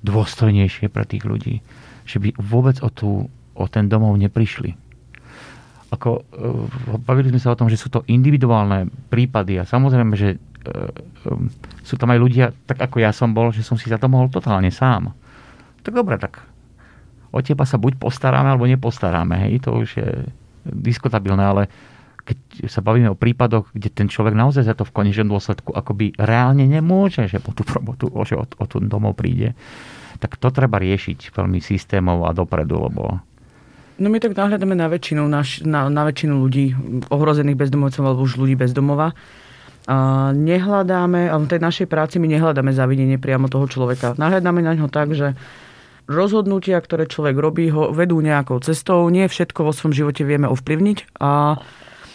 dôstojnejšie 0.03 0.87
pre 0.87 1.03
tých 1.03 1.27
ľudí. 1.27 1.59
Že 2.07 2.17
by 2.23 2.29
vôbec 2.39 2.79
o, 2.79 2.89
tú, 2.89 3.27
o 3.53 3.65
ten 3.67 3.91
domov 3.91 4.15
neprišli. 4.15 4.73
Ako, 5.91 6.23
uh, 6.23 6.99
bavili 7.03 7.31
sme 7.31 7.39
sa 7.39 7.55
o 7.55 7.59
tom, 7.59 7.71
že 7.71 7.79
sú 7.79 7.87
to 7.87 8.03
individuálne 8.07 8.91
prípady 9.07 9.59
a 9.59 9.67
samozrejme, 9.67 10.13
že 10.15 10.35
uh, 10.35 10.91
um, 11.31 11.47
sú 11.83 11.95
tam 11.95 12.11
aj 12.11 12.19
ľudia, 12.19 12.45
tak 12.67 12.79
ako 12.79 13.03
ja 13.03 13.11
som 13.15 13.31
bol, 13.31 13.51
že 13.55 13.63
som 13.63 13.79
si 13.79 13.87
za 13.87 13.99
to 13.99 14.11
mohol 14.11 14.27
totálne 14.27 14.71
sám. 14.71 15.15
Tak 15.87 15.95
dobre, 15.95 16.19
tak 16.19 16.43
o 17.31 17.39
teba 17.39 17.63
sa 17.63 17.79
buď 17.79 17.95
postaráme, 17.95 18.51
alebo 18.51 18.67
nepostaráme. 18.67 19.47
Hej, 19.47 19.63
to 19.63 19.79
už 19.79 19.89
je 19.95 20.09
diskutabilné, 20.67 21.43
ale 21.43 21.63
keď 22.27 22.67
sa 22.67 22.83
bavíme 22.83 23.07
o 23.07 23.15
prípadoch, 23.15 23.71
kde 23.71 23.87
ten 23.87 24.11
človek 24.11 24.35
naozaj 24.35 24.67
za 24.67 24.75
to 24.75 24.83
v 24.83 24.91
konečnom 24.91 25.31
dôsledku 25.31 25.71
akoby 25.71 26.11
reálne 26.19 26.67
nemôže, 26.67 27.23
že 27.31 27.39
po 27.39 27.55
tú 27.55 27.63
robotu, 27.63 28.11
že 28.27 28.35
o, 28.35 28.43
o 28.43 28.65
tú 28.67 28.83
domov 28.83 29.15
príde, 29.15 29.55
tak 30.19 30.35
to 30.35 30.51
treba 30.51 30.75
riešiť 30.75 31.31
veľmi 31.31 31.63
systémov 31.63 32.27
a 32.27 32.35
dopredu, 32.35 32.83
lebo 32.83 33.23
No 33.97 34.13
my 34.13 34.21
tak 34.21 34.37
nahľadáme 34.37 34.77
na 34.77 34.93
väčšinu, 34.93 35.25
naš, 35.25 35.65
na, 35.65 35.89
na 35.89 36.05
väčšinu 36.05 36.37
ľudí, 36.37 36.77
ohrozených 37.09 37.57
bezdomovcov 37.57 38.05
alebo 38.05 38.21
už 38.29 38.37
ľudí 38.37 38.53
bezdomova. 38.53 39.17
A 39.89 40.29
nehľadáme, 40.37 41.33
a 41.33 41.35
v 41.41 41.49
tej 41.49 41.57
našej 41.57 41.87
práci 41.89 42.21
my 42.21 42.29
nehľadáme 42.29 42.69
zavinenie 42.77 43.17
priamo 43.17 43.49
toho 43.49 43.65
človeka. 43.65 44.13
Nahľadáme 44.13 44.61
na 44.61 44.77
ňo 44.77 44.85
tak, 44.85 45.17
že 45.17 45.33
rozhodnutia, 46.07 46.79
ktoré 46.79 47.05
človek 47.05 47.35
robí, 47.35 47.67
ho 47.69 47.91
vedú 47.91 48.23
nejakou 48.23 48.63
cestou. 48.63 49.03
Nie 49.11 49.27
všetko 49.27 49.67
vo 49.67 49.75
svojom 49.75 49.93
živote 49.93 50.23
vieme 50.23 50.47
ovplyvniť 50.47 51.19
a 51.19 51.59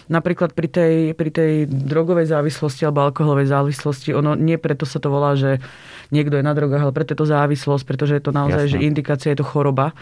napríklad 0.09 0.57
pri 0.57 0.69
tej, 0.69 0.95
pri 1.15 1.31
tej 1.31 1.53
drogovej 1.69 2.33
závislosti 2.33 2.85
alebo 2.89 3.07
alkoholovej 3.07 3.49
závislosti, 3.49 4.17
ono 4.17 4.35
nie 4.35 4.57
preto 4.57 4.89
sa 4.89 4.99
to 4.99 5.13
volá, 5.13 5.37
že 5.39 5.63
niekto 6.13 6.37
je 6.41 6.45
na 6.45 6.53
drogách, 6.57 6.89
ale 6.89 6.97
preto 6.97 7.17
je 7.17 7.21
to 7.23 7.29
závislosť, 7.29 7.85
pretože 7.87 8.21
je 8.21 8.25
to 8.25 8.33
naozaj, 8.35 8.69
Jasne. 8.69 8.73
že 8.77 8.85
indikácia 8.85 9.33
je 9.33 9.41
to 9.41 9.47
choroba. 9.47 9.97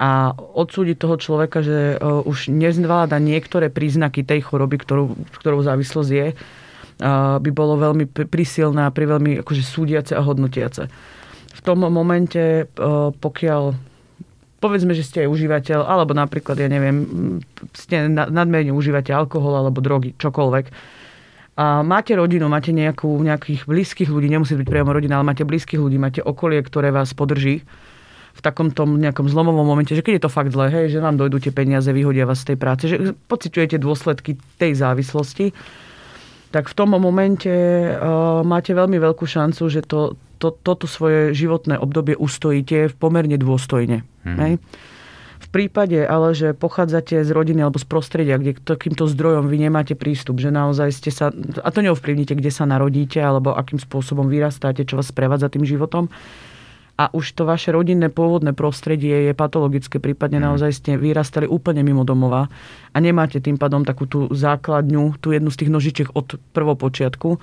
A 0.00 0.34
odsúdiť 0.34 0.96
toho 0.98 1.16
človeka, 1.20 1.62
že 1.62 1.94
uh, 1.94 2.24
už 2.26 2.50
nezvláda 2.50 3.22
niektoré 3.22 3.68
príznaky 3.68 4.24
tej 4.24 4.42
choroby, 4.42 4.80
ktorú, 4.82 5.14
ktorou 5.38 5.62
závislosť 5.62 6.10
je, 6.10 6.26
uh, 6.32 7.38
by 7.38 7.50
bolo 7.52 7.78
veľmi 7.78 8.08
prisilné 8.08 8.88
a 8.88 8.94
pri 8.94 9.04
veľmi 9.14 9.44
akože 9.44 9.62
súdiace 9.62 10.16
a 10.16 10.24
hodnotiace. 10.24 10.90
V 11.52 11.60
tom 11.60 11.84
momente, 11.84 12.64
uh, 12.64 13.12
pokiaľ 13.12 13.92
povedzme, 14.62 14.94
že 14.94 15.02
ste 15.02 15.26
aj 15.26 15.32
užívateľ, 15.34 15.82
alebo 15.82 16.14
napríklad, 16.14 16.54
ja 16.54 16.70
neviem, 16.70 17.02
ste 17.74 18.06
nadmerne 18.06 18.70
užívate 18.70 19.10
alkohol 19.10 19.58
alebo 19.58 19.82
drogy, 19.82 20.14
čokoľvek. 20.14 20.66
A 21.58 21.82
máte 21.82 22.14
rodinu, 22.14 22.46
máte 22.46 22.70
nejakú, 22.70 23.10
nejakých 23.20 23.66
blízkych 23.66 24.08
ľudí, 24.08 24.30
nemusí 24.30 24.54
byť 24.56 24.64
priamo 24.64 24.94
rodina, 24.94 25.18
ale 25.18 25.34
máte 25.34 25.42
blízkych 25.42 25.82
ľudí, 25.82 25.98
máte 25.98 26.22
okolie, 26.22 26.62
ktoré 26.62 26.94
vás 26.94 27.12
podrží 27.12 27.66
v 28.32 28.40
takom 28.40 28.72
tom 28.72 28.96
nejakom 28.96 29.28
zlomovom 29.28 29.66
momente, 29.66 29.92
že 29.92 30.00
keď 30.00 30.14
je 30.16 30.24
to 30.24 30.32
fakt 30.32 30.56
zle, 30.56 30.72
hej, 30.72 30.88
že 30.88 31.04
vám 31.04 31.20
dojdú 31.20 31.36
tie 31.36 31.52
peniaze, 31.52 31.92
vyhodia 31.92 32.24
vás 32.24 32.40
z 32.40 32.54
tej 32.54 32.56
práce, 32.56 32.88
že 32.88 33.12
pociťujete 33.28 33.76
dôsledky 33.76 34.40
tej 34.56 34.72
závislosti, 34.80 35.52
tak 36.48 36.72
v 36.72 36.74
tom 36.76 36.96
momente 36.96 37.52
uh, 37.52 38.40
máte 38.40 38.72
veľmi 38.72 38.96
veľkú 38.96 39.24
šancu, 39.28 39.62
že 39.68 39.84
to, 39.84 40.16
to, 40.42 40.50
toto 40.50 40.90
svoje 40.90 41.30
životné 41.38 41.78
obdobie 41.78 42.18
ustojíte 42.18 42.90
pomerne 42.98 43.38
dôstojne. 43.38 44.02
Hmm. 44.26 44.38
Hej? 44.42 44.52
V 45.42 45.48
prípade 45.50 46.02
ale, 46.02 46.34
že 46.34 46.54
pochádzate 46.54 47.22
z 47.22 47.30
rodiny 47.30 47.62
alebo 47.62 47.78
z 47.78 47.86
prostredia, 47.86 48.38
kde 48.38 48.58
k 48.58 48.60
takýmto 48.62 49.06
zdrojom 49.06 49.46
vy 49.46 49.70
nemáte 49.70 49.94
prístup, 49.94 50.42
že 50.42 50.50
naozaj 50.50 50.90
ste 50.90 51.10
sa, 51.14 51.30
a 51.62 51.68
to 51.70 51.82
neovplyvníte, 51.82 52.34
kde 52.34 52.50
sa 52.50 52.66
narodíte 52.66 53.22
alebo 53.22 53.54
akým 53.54 53.78
spôsobom 53.78 54.26
vyrastáte, 54.26 54.82
čo 54.82 54.98
vás 54.98 55.14
prevádza 55.14 55.50
tým 55.50 55.62
životom, 55.62 56.10
a 56.92 57.08
už 57.10 57.32
to 57.34 57.48
vaše 57.48 57.72
rodinné 57.72 58.12
pôvodné 58.12 58.52
prostredie 58.52 59.26
je 59.26 59.32
patologické, 59.32 59.96
prípadne 59.96 60.38
mm. 60.38 60.44
naozaj 60.44 60.70
ste 60.76 61.00
vyrastali 61.00 61.48
úplne 61.48 61.80
mimo 61.80 62.04
domova 62.04 62.52
a 62.92 62.96
nemáte 63.00 63.40
tým 63.40 63.56
pádom 63.56 63.82
takú 63.82 64.04
tú 64.04 64.28
základňu, 64.28 65.16
tú 65.18 65.32
jednu 65.32 65.48
z 65.48 65.58
tých 65.64 65.70
nožičiek 65.72 66.08
od 66.12 66.36
prvopočiatku, 66.52 67.40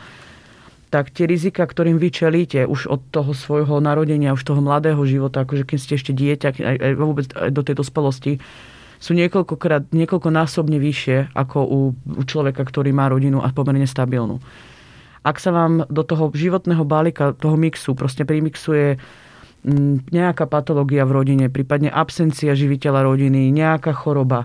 tak 0.90 1.14
tie 1.14 1.30
rizika, 1.30 1.70
ktorým 1.70 2.02
vy 2.02 2.10
čelíte 2.10 2.66
už 2.66 2.90
od 2.90 3.02
toho 3.14 3.32
svojho 3.38 3.78
narodenia, 3.78 4.34
už 4.34 4.42
toho 4.42 4.62
mladého 4.62 5.00
života, 5.06 5.46
akože 5.46 5.64
keď 5.70 5.78
ste 5.78 5.94
ešte 5.96 6.12
dieťa, 6.18 6.48
aj, 6.58 6.78
aj 6.82 6.94
vôbec 6.98 7.26
aj 7.38 7.50
do 7.54 7.62
tej 7.62 7.76
dospelosti, 7.78 8.34
sú 9.00 9.16
niekoľkokrát, 9.16 9.96
niekoľkonásobne 9.96 10.76
vyššie 10.76 11.32
ako 11.32 11.58
u, 11.64 11.80
u 11.96 12.24
človeka, 12.28 12.66
ktorý 12.68 12.92
má 12.92 13.08
rodinu 13.08 13.40
a 13.40 13.48
pomerne 13.54 13.88
stabilnú. 13.88 14.44
Ak 15.24 15.40
sa 15.40 15.56
vám 15.56 15.88
do 15.88 16.04
toho 16.04 16.34
životného 16.34 16.84
balíka, 16.84 17.38
toho 17.38 17.56
mixu, 17.56 17.96
proste 17.96 18.28
primixuje 18.28 19.00
mm, 19.64 20.12
nejaká 20.12 20.50
patológia 20.52 21.08
v 21.08 21.16
rodine, 21.16 21.46
prípadne 21.48 21.88
absencia 21.88 22.52
živiteľa 22.58 23.08
rodiny, 23.08 23.54
nejaká 23.56 23.96
choroba, 23.96 24.44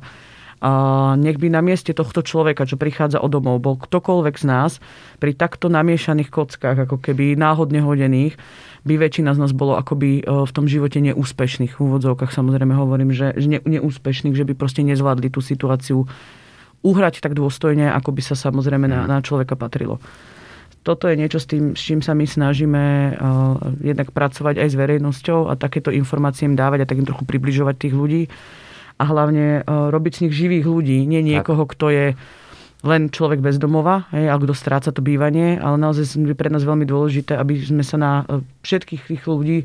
a 0.65 0.73
nech 1.21 1.37
by 1.37 1.53
na 1.53 1.61
mieste 1.61 1.93
tohto 1.93 2.25
človeka, 2.25 2.65
čo 2.65 2.81
prichádza 2.81 3.21
o 3.21 3.29
domov, 3.29 3.61
bol 3.61 3.77
ktokoľvek 3.77 4.35
z 4.41 4.45
nás 4.49 4.81
pri 5.21 5.37
takto 5.37 5.69
namiešaných 5.69 6.33
kockách, 6.33 6.89
ako 6.89 7.05
keby 7.05 7.37
náhodne 7.37 7.85
hodených, 7.85 8.41
by 8.89 8.97
väčšina 8.97 9.37
z 9.37 9.45
nás 9.45 9.53
bolo 9.53 9.77
akoby 9.77 10.21
e, 10.21 10.23
v 10.25 10.53
tom 10.57 10.65
živote 10.65 11.05
neúspešných. 11.05 11.77
V 11.77 11.81
úvodzovkách 11.85 12.33
samozrejme 12.33 12.73
hovorím, 12.81 13.13
že 13.13 13.37
ne, 13.45 13.61
neúspešných, 13.61 14.33
že 14.33 14.49
by 14.49 14.57
proste 14.57 14.81
nezvládli 14.89 15.29
tú 15.29 15.45
situáciu 15.45 16.09
uhrať 16.81 17.21
tak 17.21 17.37
dôstojne, 17.37 17.93
ako 17.93 18.17
by 18.17 18.23
sa 18.25 18.33
samozrejme 18.33 18.89
na, 18.89 19.05
na 19.05 19.21
človeka 19.21 19.61
patrilo. 19.61 20.01
Toto 20.81 21.09
je 21.13 21.17
niečo, 21.17 21.41
s, 21.41 21.49
tým, 21.49 21.77
s 21.77 21.81
čím 21.81 22.01
sa 22.05 22.13
my 22.13 22.29
snažíme 22.29 22.85
uh, 23.17 23.57
jednak 23.81 24.13
pracovať 24.13 24.61
aj 24.61 24.69
s 24.69 24.77
verejnosťou 24.77 25.49
a 25.49 25.57
takéto 25.57 25.89
informácie 25.89 26.45
im 26.45 26.57
dávať 26.57 26.85
a 26.85 26.89
tak 26.89 27.01
im 27.01 27.09
trochu 27.09 27.25
približovať 27.25 27.89
tých 27.89 27.95
ľudí 27.97 28.23
a 28.99 29.05
hlavne 29.05 29.61
e, 29.61 29.63
robiť 29.67 30.13
z 30.15 30.23
nich 30.29 30.35
živých 30.35 30.67
ľudí, 30.67 30.99
nie 31.05 31.21
niekoho, 31.21 31.67
kto 31.67 31.87
je 31.91 32.07
len 32.85 33.09
človek 33.09 33.41
bez 33.41 33.57
domova, 33.57 34.05
hej, 34.13 34.29
ale 34.29 34.45
kto 34.45 34.55
stráca 34.55 34.93
to 34.93 35.01
bývanie, 35.01 35.57
ale 35.57 35.81
naozaj 35.81 36.21
je 36.21 36.37
pre 36.37 36.53
nás 36.53 36.63
veľmi 36.63 36.85
dôležité, 36.85 37.33
aby 37.35 37.57
sme 37.65 37.83
sa 37.83 37.97
na 37.97 38.13
e, 38.29 38.45
všetkých 38.63 39.03
tých 39.09 39.23
ľudí 39.25 39.65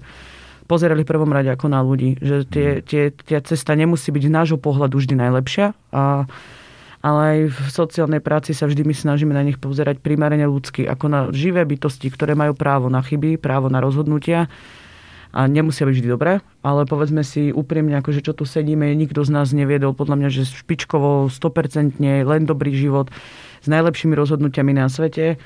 pozerali 0.70 1.02
v 1.02 1.12
prvom 1.12 1.34
rade 1.34 1.50
ako 1.50 1.68
na 1.68 1.82
ľudí. 1.82 2.16
Že 2.22 2.36
tie, 2.48 2.70
mhm. 2.80 2.82
tie, 2.86 3.04
tie 3.14 3.38
cesta 3.44 3.74
nemusí 3.76 4.10
byť 4.10 4.24
z 4.24 4.32
nášho 4.32 4.60
pohľadu 4.62 5.02
vždy 5.02 5.20
najlepšia, 5.20 5.76
a, 5.94 6.30
ale 7.00 7.20
aj 7.20 7.40
v 7.52 7.60
sociálnej 7.72 8.22
práci 8.24 8.52
sa 8.52 8.68
vždy 8.68 8.84
my 8.88 8.96
snažíme 8.96 9.34
na 9.36 9.44
nich 9.44 9.60
pozerať 9.60 10.00
primárne 10.04 10.44
ľudsky, 10.48 10.88
ako 10.88 11.06
na 11.08 11.20
živé 11.32 11.64
bytosti, 11.64 12.12
ktoré 12.12 12.36
majú 12.36 12.56
právo 12.56 12.88
na 12.88 13.00
chyby, 13.04 13.40
právo 13.40 13.72
na 13.72 13.80
rozhodnutia 13.80 14.52
a 15.30 15.46
nemusia 15.46 15.86
byť 15.86 15.94
vždy 15.94 16.10
dobré, 16.10 16.42
ale 16.66 16.90
povedzme 16.90 17.22
si 17.22 17.54
úprimne, 17.54 17.94
akože 18.02 18.26
čo 18.26 18.34
tu 18.34 18.50
sedíme, 18.50 18.90
nikto 18.98 19.22
z 19.22 19.30
nás 19.30 19.54
neviedol 19.54 19.94
podľa 19.94 20.16
mňa, 20.18 20.30
že 20.34 20.50
špičkovo, 20.50 21.30
100% 21.30 22.02
len 22.02 22.42
dobrý 22.50 22.74
život 22.74 23.14
s 23.62 23.68
najlepšími 23.70 24.18
rozhodnutiami 24.18 24.74
na 24.74 24.90
svete. 24.90 25.38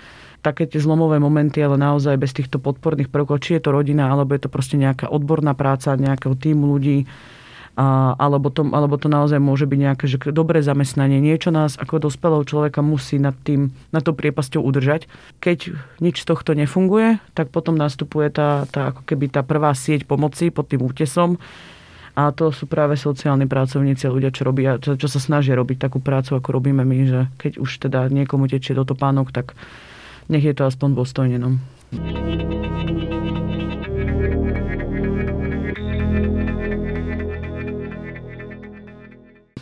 Také 0.44 0.68
tie 0.68 0.80
zlomové 0.80 1.24
momenty, 1.24 1.64
ale 1.64 1.80
naozaj 1.80 2.20
bez 2.20 2.36
týchto 2.36 2.60
podporných 2.60 3.08
prvkov, 3.08 3.44
či 3.44 3.60
je 3.60 3.64
to 3.64 3.72
rodina, 3.72 4.12
alebo 4.12 4.36
je 4.36 4.44
to 4.44 4.52
proste 4.52 4.76
nejaká 4.76 5.08
odborná 5.08 5.56
práca 5.56 5.96
nejakého 5.96 6.36
týmu 6.36 6.68
ľudí, 6.68 7.08
a, 7.74 8.14
alebo, 8.22 8.54
to, 8.54 8.70
alebo 8.70 9.02
to 9.02 9.10
naozaj 9.10 9.42
môže 9.42 9.66
byť 9.66 9.80
nejaké 9.82 10.06
že 10.06 10.22
dobré 10.30 10.62
zamestnanie. 10.62 11.18
Niečo 11.18 11.50
nás 11.50 11.74
ako 11.82 12.06
dospelého 12.06 12.46
človeka 12.46 12.86
musí 12.86 13.18
nad, 13.18 13.34
tým, 13.34 13.74
nad 13.90 14.06
tou 14.06 14.14
priepasťou 14.14 14.62
udržať. 14.62 15.10
Keď 15.42 15.74
nič 15.98 16.22
z 16.22 16.26
tohto 16.30 16.54
nefunguje, 16.54 17.18
tak 17.34 17.50
potom 17.50 17.74
nastupuje 17.74 18.30
tá, 18.30 18.70
tá, 18.70 18.94
ako 18.94 19.02
keby 19.10 19.34
tá 19.34 19.42
prvá 19.42 19.74
sieť 19.74 20.06
pomoci 20.06 20.54
pod 20.54 20.70
tým 20.70 20.86
útesom. 20.86 21.42
A 22.14 22.30
to 22.30 22.54
sú 22.54 22.70
práve 22.70 22.94
sociálni 22.94 23.50
pracovníci, 23.50 24.06
ľudia, 24.06 24.30
čo, 24.30 24.46
robia, 24.46 24.78
čo, 24.78 24.94
čo 24.94 25.10
sa 25.10 25.18
snažia 25.18 25.58
robiť 25.58 25.90
takú 25.90 25.98
prácu, 25.98 26.38
ako 26.38 26.54
robíme 26.54 26.86
my, 26.86 27.00
že 27.10 27.22
keď 27.42 27.58
už 27.58 27.90
teda 27.90 28.06
niekomu 28.14 28.46
tečie 28.46 28.78
do 28.78 28.86
topánok, 28.86 29.34
tak 29.34 29.58
nech 30.30 30.46
je 30.46 30.54
to 30.54 30.70
aspoň 30.70 30.94
dôstojne. 30.94 31.42
No. 31.42 31.58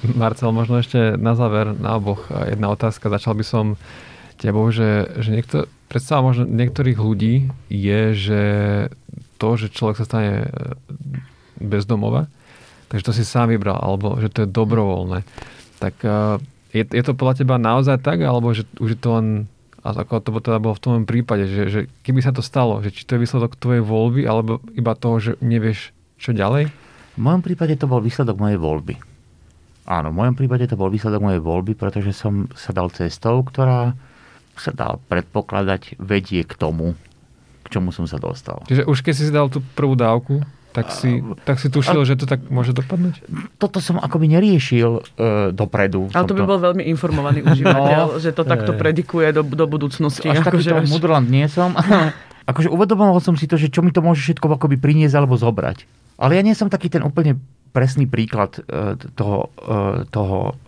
Marcel, 0.04 0.50
možno 0.50 0.82
ešte 0.82 1.16
na 1.18 1.38
záver 1.38 1.78
na 1.78 1.98
oboch 1.98 2.30
jedna 2.30 2.74
otázka. 2.74 3.14
Začal 3.14 3.38
by 3.38 3.46
som 3.46 3.66
tebou, 4.42 4.66
že, 4.74 5.06
že 5.22 5.30
niekto, 5.30 5.70
predstava 5.86 6.26
možno 6.26 6.50
niektorých 6.50 6.98
ľudí 6.98 7.54
je, 7.70 8.02
že 8.18 8.42
to, 9.38 9.50
že 9.58 9.70
človek 9.70 10.02
sa 10.02 10.10
stane 10.10 10.34
e, 10.42 10.50
bezdomova, 11.62 12.26
takže 12.90 13.06
to 13.06 13.14
si 13.14 13.22
sám 13.22 13.54
vybral, 13.54 13.78
alebo 13.78 14.18
že 14.18 14.34
to 14.34 14.46
je 14.46 14.50
dobrovoľné. 14.50 15.22
Tak 15.78 15.96
e, 16.02 16.42
je, 16.74 16.84
je 16.90 17.04
to 17.06 17.14
podľa 17.14 17.46
teba 17.46 17.62
naozaj 17.62 18.02
tak, 18.02 18.26
alebo 18.26 18.50
že 18.58 18.66
už 18.82 18.98
je 18.98 19.00
to 19.00 19.10
len 19.14 19.28
a 19.82 19.98
ako 19.98 20.22
to 20.22 20.30
teda 20.46 20.62
bolo 20.62 20.78
v 20.78 20.84
tom 20.86 21.10
prípade, 21.10 21.50
že, 21.50 21.64
že 21.66 21.80
keby 22.06 22.22
sa 22.22 22.30
to 22.30 22.46
stalo, 22.46 22.86
že 22.86 22.94
či 22.94 23.02
to 23.02 23.18
je 23.18 23.26
výsledok 23.26 23.58
tvojej 23.58 23.82
voľby, 23.82 24.30
alebo 24.30 24.62
iba 24.78 24.94
toho, 24.94 25.18
že 25.18 25.32
nevieš, 25.42 25.90
čo 26.22 26.38
ďalej? 26.38 26.70
V 27.18 27.20
mojom 27.20 27.42
prípade 27.42 27.74
to 27.82 27.90
bol 27.90 27.98
výsledok 27.98 28.38
mojej 28.38 28.62
voľby. 28.62 29.11
Áno, 29.92 30.16
v 30.16 30.24
mojom 30.24 30.36
prípade 30.40 30.72
to 30.72 30.80
bol 30.80 30.88
výsledok 30.88 31.20
mojej 31.20 31.44
voľby, 31.44 31.76
pretože 31.76 32.16
som 32.16 32.48
sa 32.56 32.72
dal 32.72 32.88
cestou, 32.96 33.44
ktorá 33.44 33.92
sa 34.56 34.72
dá 34.72 34.96
predpokladať, 35.12 36.00
vedie 36.00 36.48
k 36.48 36.54
tomu, 36.56 36.96
k 37.68 37.68
čomu 37.68 37.92
som 37.92 38.08
sa 38.08 38.16
dostal. 38.16 38.64
Čiže 38.72 38.88
už 38.88 39.04
keď 39.04 39.14
si 39.20 39.24
si 39.28 39.34
dal 39.36 39.52
tú 39.52 39.60
prvú 39.76 40.00
dávku, 40.00 40.40
tak 40.72 40.88
si, 40.96 41.20
tak 41.44 41.60
si 41.60 41.68
tušil, 41.68 42.00
a, 42.00 42.08
že 42.08 42.16
to 42.16 42.24
tak 42.24 42.48
môže 42.48 42.72
dopadnúť? 42.72 43.20
Toto 43.60 43.84
som 43.84 44.00
akoby 44.00 44.32
neriešil 44.32 44.92
e, 44.96 45.02
dopredu. 45.52 46.08
Ale 46.16 46.24
to 46.24 46.40
by 46.40 46.48
to... 46.48 46.48
bol 46.48 46.60
veľmi 46.64 46.88
informovaný 46.88 47.44
užívateľ, 47.52 48.16
no, 48.16 48.24
že 48.24 48.32
to 48.32 48.48
takto 48.48 48.72
predikuje 48.80 49.36
do, 49.36 49.44
do 49.44 49.68
budúcnosti. 49.68 50.32
Až 50.32 50.48
akože 50.48 50.72
takýto 50.72 50.88
až... 50.88 50.88
mudrland 50.88 51.28
nie 51.28 51.44
som. 51.52 51.76
akože 52.52 52.72
uvedomoval 52.72 53.20
som 53.20 53.36
si 53.36 53.52
to, 53.52 53.60
že 53.60 53.68
čo 53.68 53.84
mi 53.84 53.92
to 53.92 54.00
môže 54.00 54.24
všetko 54.24 54.48
akoby 54.56 54.80
priniesť 54.80 55.20
alebo 55.20 55.36
zobrať. 55.36 55.84
Ale 56.16 56.40
ja 56.40 56.42
nie 56.48 56.56
som 56.56 56.72
taký 56.72 56.88
ten 56.88 57.04
úplne 57.04 57.36
presný 57.72 58.06
príklad 58.06 58.60
e, 58.60 59.00
toho, 59.16 59.50
e, 59.64 60.04
toho, 60.12 60.60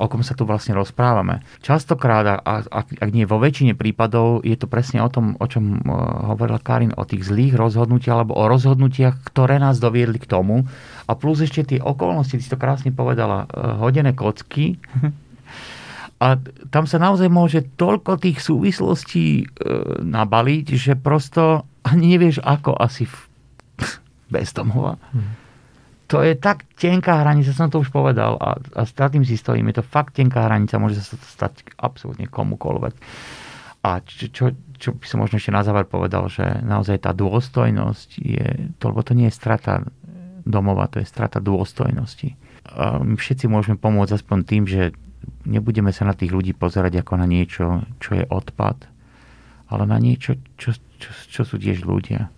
o 0.00 0.06
kom 0.08 0.24
sa 0.24 0.32
tu 0.32 0.48
vlastne 0.48 0.72
rozprávame. 0.72 1.44
Častokrát, 1.60 2.40
a 2.40 2.64
ak, 2.64 2.96
ak 2.96 3.10
nie 3.12 3.28
vo 3.28 3.36
väčšine 3.36 3.76
prípadov, 3.76 4.40
je 4.40 4.56
to 4.56 4.64
presne 4.64 5.04
o 5.04 5.12
tom, 5.12 5.36
o 5.36 5.46
čom 5.46 5.78
e, 5.78 5.92
hovorila 6.32 6.58
Karin, 6.58 6.96
o 6.96 7.04
tých 7.04 7.28
zlých 7.28 7.54
rozhodnutiach 7.54 8.24
alebo 8.24 8.34
o 8.40 8.48
rozhodnutiach, 8.48 9.20
ktoré 9.28 9.60
nás 9.60 9.76
doviedli 9.76 10.16
k 10.16 10.26
tomu. 10.32 10.64
A 11.06 11.12
plus 11.14 11.44
ešte 11.44 11.76
tie 11.76 11.78
okolnosti, 11.78 12.34
ty 12.34 12.42
si 12.42 12.50
to 12.50 12.58
krásne 12.58 12.90
povedala, 12.90 13.46
hodené 13.78 14.16
kocky. 14.16 14.80
A 16.16 16.40
tam 16.72 16.88
sa 16.88 16.96
naozaj 16.96 17.28
môže 17.28 17.60
toľko 17.76 18.16
tých 18.16 18.40
súvislostí 18.40 19.52
nabaliť, 20.00 20.66
že 20.72 20.96
prosto 20.96 21.68
ani 21.84 22.16
nevieš 22.16 22.40
ako 22.40 22.72
asi 22.72 23.04
bez 24.32 24.56
domova. 24.56 24.96
Hmm 25.12 25.45
to 26.06 26.22
je 26.22 26.38
tak 26.38 26.62
tenká 26.78 27.26
hranica, 27.26 27.50
som 27.50 27.66
to 27.66 27.82
už 27.82 27.90
povedal 27.90 28.38
a, 28.38 28.58
a 28.78 28.82
s 28.86 28.94
tým 28.94 29.26
si 29.26 29.34
stojím. 29.34 29.70
Je 29.74 29.82
to 29.82 29.84
fakt 29.86 30.14
tenká 30.14 30.46
hranica, 30.46 30.78
môže 30.78 31.02
sa 31.02 31.18
to 31.18 31.26
stať 31.26 31.66
absolútne 31.78 32.30
komukoľvek. 32.30 32.94
A 33.86 34.02
čo, 34.02 34.26
čo, 34.30 34.44
čo 34.78 34.88
by 34.98 35.06
som 35.06 35.22
možno 35.22 35.38
ešte 35.38 35.54
na 35.54 35.62
záver 35.62 35.86
povedal, 35.86 36.26
že 36.26 36.42
naozaj 36.62 37.06
tá 37.06 37.14
dôstojnosť 37.14 38.08
je, 38.18 38.46
to, 38.82 38.84
lebo 38.90 39.02
to 39.02 39.14
nie 39.14 39.30
je 39.30 39.38
strata 39.38 39.86
domova, 40.42 40.90
to 40.90 41.02
je 41.02 41.06
strata 41.06 41.42
dôstojnosti. 41.42 42.34
A 42.66 42.98
my 42.98 43.14
všetci 43.14 43.46
môžeme 43.46 43.78
pomôcť 43.78 44.18
aspoň 44.18 44.38
tým, 44.42 44.64
že 44.66 44.90
nebudeme 45.46 45.90
sa 45.94 46.06
na 46.06 46.14
tých 46.14 46.34
ľudí 46.34 46.54
pozerať 46.54 47.02
ako 47.02 47.12
na 47.18 47.26
niečo, 47.26 47.86
čo 48.02 48.18
je 48.18 48.24
odpad, 48.26 48.90
ale 49.70 49.82
na 49.86 49.98
niečo, 49.98 50.38
čo, 50.58 50.74
čo, 50.98 51.10
čo 51.30 51.42
sú 51.46 51.58
tiež 51.58 51.82
ľudia. 51.86 52.30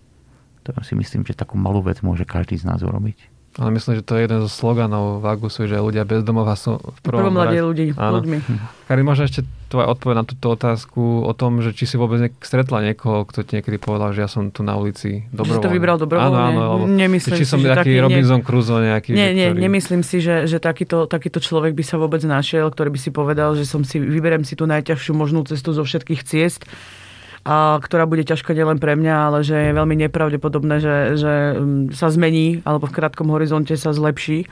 To 0.69 0.77
si 0.85 0.93
myslím, 0.97 1.25
že 1.25 1.37
takú 1.37 1.57
malú 1.57 1.81
vec 1.81 2.05
môže 2.05 2.29
každý 2.29 2.61
z 2.61 2.69
nás 2.69 2.85
urobiť. 2.85 3.38
Ale 3.59 3.75
myslím, 3.75 3.99
že 3.99 4.07
to 4.07 4.15
je 4.15 4.31
jeden 4.31 4.39
zo 4.47 4.51
sloganov 4.51 5.19
Vagusu, 5.19 5.67
že 5.67 5.83
ľudia 5.83 6.07
bez 6.07 6.23
domova 6.23 6.55
sú 6.55 6.79
v 6.79 6.99
prvom, 7.03 7.27
prvom 7.27 7.43
rade 7.43 7.59
ľudí, 7.59 7.87
Áno. 7.99 8.23
ľuďmi. 8.23 8.39
Karin, 8.87 9.03
možno 9.03 9.27
ešte 9.27 9.43
tvoja 9.67 9.91
odpoveď 9.91 10.17
na 10.23 10.25
túto 10.25 10.47
otázku 10.55 11.27
o 11.27 11.33
tom, 11.35 11.59
že 11.61 11.75
či 11.75 11.85
si 11.85 11.99
vôbec 11.99 12.31
stretla 12.39 12.87
niekoho, 12.87 13.27
kto 13.27 13.43
ti 13.43 13.59
niekedy 13.59 13.77
povedal, 13.77 14.15
že 14.15 14.25
ja 14.25 14.31
som 14.31 14.55
tu 14.55 14.63
na 14.63 14.79
ulici 14.79 15.27
dobrovoľne. 15.35 15.59
Že 15.59 15.67
to 15.67 15.75
vybral 15.75 15.97
dobrovoľne? 15.99 16.39
Áno, 16.55 16.61
áno. 16.79 16.87
Nemyslím 16.87 17.35
či 17.35 17.45
si, 17.45 17.51
som 17.51 17.59
že 17.59 17.75
taký 17.75 17.99
Robinson 17.99 18.41
Crusoe 18.47 18.81
nejaký. 18.81 19.13
Nie, 19.13 19.35
nie, 19.35 19.51
ktorý... 19.51 19.61
nemyslím 19.61 20.03
si, 20.07 20.23
že, 20.23 20.47
že 20.47 20.63
takýto, 20.63 21.11
takýto 21.11 21.43
človek 21.43 21.75
by 21.75 21.85
sa 21.85 21.99
vôbec 21.99 22.23
našiel, 22.23 22.71
ktorý 22.71 22.95
by 22.95 23.01
si 23.03 23.11
povedal, 23.11 23.59
že 23.59 23.67
som 23.67 23.83
si, 23.83 23.99
vyberem 23.99 24.47
si 24.47 24.55
tú 24.55 24.71
najťažšiu 24.71 25.13
možnú 25.19 25.43
cestu 25.45 25.75
zo 25.75 25.83
všetkých 25.83 26.23
ciest 26.23 26.63
a 27.49 27.81
ktorá 27.81 28.05
bude 28.05 28.29
ťažká 28.29 28.53
nielen 28.53 28.77
pre 28.77 28.93
mňa, 28.93 29.15
ale 29.33 29.39
že 29.41 29.57
je 29.57 29.73
veľmi 29.73 29.97
nepravdepodobné, 30.05 30.85
že, 30.85 30.97
že 31.17 31.33
mm, 31.57 31.97
sa 31.97 32.13
zmení 32.13 32.61
alebo 32.69 32.85
v 32.85 33.01
krátkom 33.01 33.33
horizonte 33.33 33.73
sa 33.81 33.97
zlepší. 33.97 34.45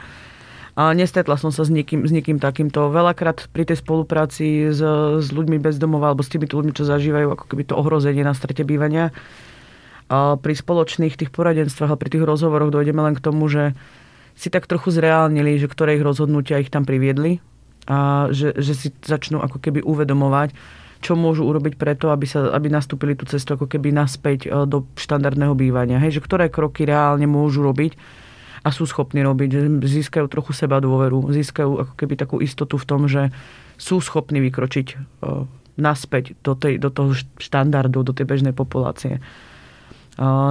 A 0.81 0.97
nestretla 0.97 1.37
som 1.37 1.53
sa 1.53 1.65
s 1.65 1.73
niekým, 1.73 2.09
s 2.09 2.13
niekým 2.13 2.41
takýmto. 2.41 2.89
Veľakrát 2.89 3.53
pri 3.53 3.69
tej 3.69 3.85
spolupráci 3.85 4.73
s, 4.73 4.81
s 5.21 5.29
ľuďmi 5.29 5.61
bez 5.61 5.77
domova 5.77 6.13
alebo 6.13 6.25
s 6.25 6.33
tými 6.33 6.49
ľuďmi, 6.49 6.73
čo 6.73 6.89
zažívajú 6.89 7.37
ako 7.37 7.45
keby 7.53 7.69
to 7.69 7.77
ohrozenie 7.77 8.25
na 8.25 8.33
strete 8.33 8.65
bývania, 8.65 9.13
a 10.07 10.39
pri 10.39 10.55
spoločných 10.55 11.19
tých 11.19 11.35
poradenstvách 11.35 11.91
a 11.91 11.99
pri 11.99 12.09
tých 12.15 12.25
rozhovoroch 12.25 12.71
dojdeme 12.71 13.03
len 13.03 13.19
k 13.19 13.25
tomu, 13.25 13.51
že 13.51 13.75
si 14.39 14.49
tak 14.53 14.71
trochu 14.71 14.95
zreálnili, 14.95 15.59
že 15.59 15.67
ktoré 15.67 15.99
ich 15.99 16.07
rozhodnutia 16.07 16.63
ich 16.63 16.71
tam 16.71 16.87
priviedli 16.87 17.43
a 17.91 18.31
že, 18.31 18.55
že 18.55 18.73
si 18.79 18.89
začnú 19.03 19.43
ako 19.43 19.59
keby 19.59 19.83
uvedomovať, 19.83 20.55
čo 21.07 21.15
môžu 21.15 21.47
urobiť 21.47 21.79
preto, 21.79 22.11
aby, 22.11 22.27
sa, 22.27 22.51
aby 22.51 22.67
nastúpili 22.67 23.15
tú 23.15 23.23
cestu 23.31 23.55
ako 23.55 23.71
keby 23.71 23.95
naspäť 23.95 24.51
e, 24.51 24.67
do 24.67 24.91
štandardného 24.99 25.55
bývania. 25.55 26.03
Hej, 26.03 26.19
že 26.19 26.25
ktoré 26.27 26.51
kroky 26.51 26.83
reálne 26.83 27.31
môžu 27.31 27.63
robiť 27.63 27.95
a 28.67 28.75
sú 28.75 28.83
schopní 28.91 29.23
robiť, 29.23 29.49
že 29.55 29.61
získajú 30.03 30.27
trochu 30.27 30.51
seba 30.51 30.83
dôveru, 30.83 31.31
získajú 31.31 31.87
ako 31.87 31.93
keby 31.95 32.15
takú 32.19 32.43
istotu 32.43 32.75
v 32.75 32.89
tom, 32.91 33.07
že 33.07 33.31
sú 33.79 34.03
schopní 34.03 34.43
vykročiť 34.43 34.87
e, 34.91 34.97
naspäť 35.79 36.35
do, 36.43 36.59
tej, 36.59 36.83
do 36.83 36.91
toho 36.91 37.15
štandardu, 37.39 38.03
do 38.03 38.11
tej 38.11 38.27
bežnej 38.27 38.57
populácie. 38.57 39.23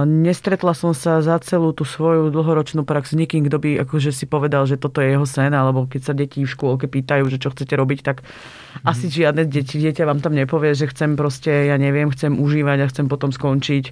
Nestretla 0.06 0.78
som 0.78 0.94
sa 0.94 1.18
za 1.18 1.34
celú 1.42 1.74
tú 1.74 1.82
svoju 1.82 2.30
dlhoročnú 2.30 2.86
prax 2.86 3.10
s 3.10 3.18
nikým, 3.18 3.50
kto 3.50 3.58
by 3.58 3.70
akože 3.82 4.14
si 4.14 4.22
povedal, 4.22 4.62
že 4.62 4.78
toto 4.78 5.02
je 5.02 5.18
jeho 5.18 5.26
sen, 5.26 5.50
alebo 5.50 5.90
keď 5.90 6.00
sa 6.06 6.14
deti 6.14 6.46
v 6.46 6.52
škôlke 6.54 6.86
pýtajú, 6.86 7.26
že 7.26 7.42
čo 7.42 7.50
chcete 7.50 7.74
robiť, 7.74 7.98
tak 8.06 8.22
mm. 8.22 8.86
asi 8.86 9.10
žiadne 9.10 9.42
deti, 9.50 9.82
dieťa 9.82 10.06
vám 10.06 10.22
tam 10.22 10.38
nepovie, 10.38 10.70
že 10.70 10.86
chcem 10.86 11.18
proste, 11.18 11.50
ja 11.50 11.74
neviem, 11.82 12.06
chcem 12.14 12.38
užívať 12.38 12.78
a 12.86 12.90
chcem 12.94 13.10
potom 13.10 13.34
skončiť 13.34 13.90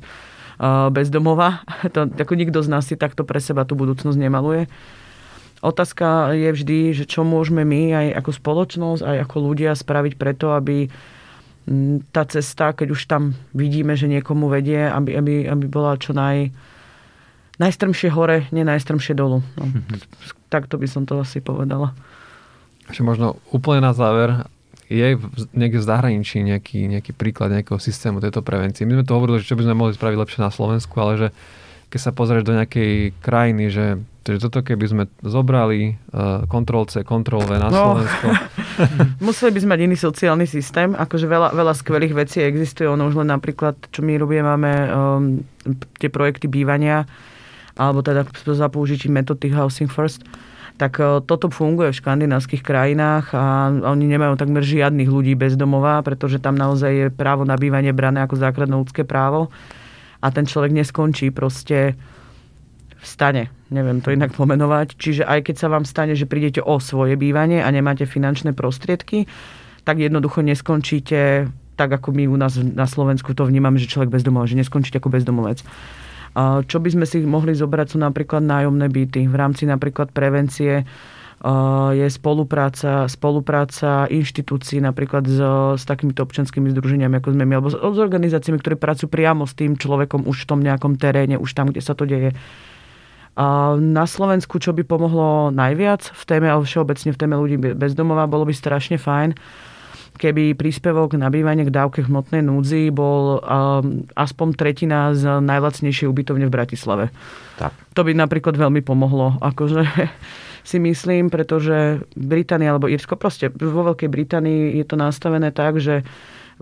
bez 0.94 1.10
domova. 1.10 1.66
To, 1.94 2.06
ako 2.06 2.32
nikto 2.38 2.62
z 2.62 2.68
nás 2.70 2.86
si 2.86 2.94
takto 2.94 3.26
pre 3.26 3.42
seba 3.42 3.66
tú 3.66 3.74
budúcnosť 3.74 4.14
nemaluje. 4.14 4.70
Otázka 5.64 6.36
je 6.36 6.50
vždy, 6.52 6.78
že 6.92 7.04
čo 7.08 7.24
môžeme 7.24 7.64
my 7.64 7.96
aj 7.96 8.06
ako 8.20 8.30
spoločnosť, 8.36 9.00
aj 9.00 9.16
ako 9.24 9.36
ľudia 9.40 9.72
spraviť 9.72 10.14
preto, 10.20 10.52
aby 10.52 10.92
tá 12.12 12.22
cesta, 12.28 12.76
keď 12.76 12.88
už 12.92 13.08
tam 13.08 13.32
vidíme, 13.56 13.96
že 13.96 14.04
niekomu 14.04 14.52
vedie, 14.52 14.84
aby, 14.84 15.16
aby, 15.16 15.34
aby 15.48 15.64
bola 15.64 15.96
čo 15.96 16.12
naj, 16.12 16.52
najstrmšie 17.56 18.12
hore, 18.12 18.44
nie 18.52 18.68
najstrmšie 18.68 19.16
dolu. 19.16 19.40
No, 19.56 19.64
mm-hmm. 19.64 20.52
Takto 20.52 20.76
by 20.76 20.86
som 20.86 21.08
to 21.08 21.16
asi 21.16 21.40
povedala. 21.40 21.96
Ešte 22.84 23.00
možno 23.00 23.40
úplne 23.48 23.80
na 23.80 23.96
záver, 23.96 24.44
je 24.92 25.16
niekde 25.56 25.80
v 25.80 25.88
zahraničí 25.88 26.44
nejaký, 26.44 26.84
nejaký 26.92 27.16
príklad 27.16 27.48
nejakého 27.48 27.80
systému 27.80 28.20
tejto 28.20 28.44
prevencie? 28.44 28.84
My 28.84 29.00
sme 29.00 29.08
to 29.08 29.16
hovorili, 29.16 29.40
že 29.40 29.48
čo 29.48 29.56
by 29.56 29.64
sme 29.64 29.80
mohli 29.80 29.96
spraviť 29.96 30.20
lepšie 30.20 30.40
na 30.44 30.52
Slovensku, 30.52 30.92
ale 31.00 31.12
že 31.16 31.28
keď 31.88 32.00
sa 32.00 32.12
pozrieš 32.12 32.44
do 32.44 32.52
nejakej 32.52 33.16
krajiny, 33.24 33.72
že 33.72 33.96
Takže 34.24 34.48
toto 34.48 34.64
keby 34.64 34.84
sme 34.88 35.04
zobrali 35.20 36.00
uh, 36.16 36.48
Ctrl 36.48 36.88
C, 36.88 37.04
Ctrl 37.04 37.44
V 37.44 37.50
na 37.60 37.68
no. 37.68 38.00
Slovensko. 38.00 38.26
Museli 39.28 39.52
by 39.52 39.60
sme 39.60 39.70
mať 39.76 39.80
iný 39.84 39.96
sociálny 40.00 40.46
systém, 40.48 40.96
akože 40.96 41.28
veľa, 41.28 41.52
veľa 41.52 41.74
skvelých 41.76 42.16
vecí 42.16 42.40
existuje, 42.40 42.88
ono 42.88 43.04
už 43.04 43.20
len 43.20 43.28
napríklad, 43.28 43.76
čo 43.92 44.00
my 44.00 44.16
robíme, 44.16 44.40
máme 44.40 44.72
um, 44.72 44.90
tie 46.00 46.08
projekty 46.08 46.48
bývania, 46.48 47.04
alebo 47.76 48.00
teda 48.00 48.24
za 48.32 48.72
použitím 48.72 49.20
metódy 49.20 49.52
Housing 49.52 49.92
First, 49.92 50.24
tak 50.80 50.96
uh, 51.04 51.20
toto 51.20 51.52
funguje 51.52 51.92
v 51.92 52.00
škandinávskych 52.00 52.64
krajinách 52.64 53.36
a 53.36 53.68
oni 53.92 54.08
nemajú 54.08 54.40
takmer 54.40 54.64
žiadnych 54.64 55.12
ľudí 55.12 55.36
bez 55.36 55.52
domova, 55.52 56.00
pretože 56.00 56.40
tam 56.40 56.56
naozaj 56.56 56.92
je 56.96 57.06
právo 57.12 57.44
na 57.44 57.60
bývanie 57.60 57.92
brané 57.92 58.24
ako 58.24 58.40
základné 58.40 58.72
ľudské 58.72 59.04
právo 59.04 59.52
a 60.24 60.32
ten 60.32 60.48
človek 60.48 60.72
neskončí 60.72 61.28
proste 61.28 61.92
stane, 63.04 63.52
neviem 63.68 64.00
to 64.00 64.10
inak 64.10 64.32
pomenovať. 64.32 64.96
Čiže 64.98 65.22
aj 65.28 65.52
keď 65.52 65.56
sa 65.60 65.68
vám 65.68 65.84
stane, 65.84 66.16
že 66.16 66.24
prídete 66.24 66.64
o 66.64 66.80
svoje 66.80 67.14
bývanie 67.20 67.60
a 67.60 67.68
nemáte 67.68 68.08
finančné 68.08 68.56
prostriedky, 68.56 69.28
tak 69.84 70.00
jednoducho 70.00 70.40
neskončíte 70.40 71.52
tak, 71.76 71.90
ako 71.90 72.14
my 72.14 72.24
u 72.30 72.36
nás 72.40 72.56
na 72.56 72.86
Slovensku 72.88 73.34
to 73.36 73.44
vnímame, 73.44 73.76
že 73.76 73.90
človek 73.90 74.10
bezdomovec, 74.10 74.54
že 74.54 74.60
neskončíte 74.62 74.98
ako 75.02 75.12
bezdomovec. 75.12 75.60
Čo 76.66 76.78
by 76.82 76.88
sme 76.90 77.06
si 77.06 77.22
mohli 77.22 77.54
zobrať 77.54 77.94
sú 77.94 77.98
napríklad 78.02 78.42
nájomné 78.42 78.90
byty. 78.90 79.30
V 79.30 79.36
rámci 79.38 79.70
napríklad 79.70 80.10
prevencie 80.10 80.82
je 81.94 82.06
spolupráca, 82.08 83.04
spolupráca 83.04 84.08
inštitúcií 84.08 84.80
napríklad 84.80 85.28
s, 85.28 85.38
s 85.76 85.84
takýmito 85.84 86.24
občanskými 86.24 86.72
združeniami, 86.72 87.20
ako 87.20 87.36
sme 87.36 87.44
my, 87.44 87.54
alebo 87.60 87.68
s, 87.68 87.76
s 87.76 87.98
organizáciami, 88.00 88.56
ktoré 88.56 88.80
pracujú 88.80 89.12
priamo 89.12 89.44
s 89.44 89.52
tým 89.52 89.76
človekom 89.76 90.24
už 90.24 90.46
v 90.46 90.48
tom 90.48 90.64
nejakom 90.64 90.96
teréne, 90.96 91.36
už 91.36 91.52
tam, 91.52 91.68
kde 91.68 91.84
sa 91.84 91.92
to 91.92 92.08
deje 92.08 92.32
na 93.78 94.04
Slovensku, 94.06 94.62
čo 94.62 94.70
by 94.70 94.86
pomohlo 94.86 95.50
najviac 95.50 96.06
v 96.14 96.22
téme, 96.22 96.46
ale 96.46 96.62
všeobecne 96.62 97.10
v 97.10 97.18
téme 97.18 97.34
ľudí 97.34 97.56
bezdomova, 97.74 98.30
bolo 98.30 98.46
by 98.46 98.54
strašne 98.54 98.94
fajn, 98.94 99.34
keby 100.14 100.54
príspevok 100.54 101.18
na 101.18 101.26
bývanie 101.26 101.66
k 101.66 101.74
dávke 101.74 102.06
hmotnej 102.06 102.46
núdzi 102.46 102.94
bol 102.94 103.42
um, 103.42 104.06
aspoň 104.14 104.48
tretina 104.54 105.10
z 105.10 105.42
najlacnejšej 105.42 106.06
ubytovne 106.06 106.46
v 106.46 106.54
Bratislave. 106.54 107.04
Tak. 107.58 107.74
To 107.98 108.06
by 108.06 108.14
napríklad 108.14 108.54
veľmi 108.54 108.86
pomohlo. 108.86 109.34
Akože 109.42 109.82
si 110.70 110.78
myslím, 110.78 111.34
pretože 111.34 112.06
Británia 112.14 112.70
alebo 112.70 112.86
Irsko, 112.86 113.18
proste 113.18 113.50
vo 113.50 113.82
Veľkej 113.90 114.06
Británii 114.06 114.78
je 114.78 114.84
to 114.86 114.94
nastavené 114.94 115.50
tak, 115.50 115.82
že 115.82 116.06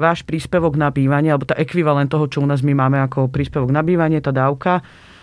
váš 0.00 0.24
príspevok 0.24 0.80
na 0.80 0.88
bývanie, 0.88 1.28
alebo 1.28 1.44
tá 1.44 1.52
ekvivalent 1.60 2.08
toho, 2.08 2.24
čo 2.24 2.40
u 2.40 2.48
nás 2.48 2.64
my 2.64 2.72
máme 2.72 2.96
ako 3.04 3.28
príspevok 3.28 3.68
na 3.68 3.84
bývanie, 3.84 4.24
tá 4.24 4.32
dávka, 4.32 4.80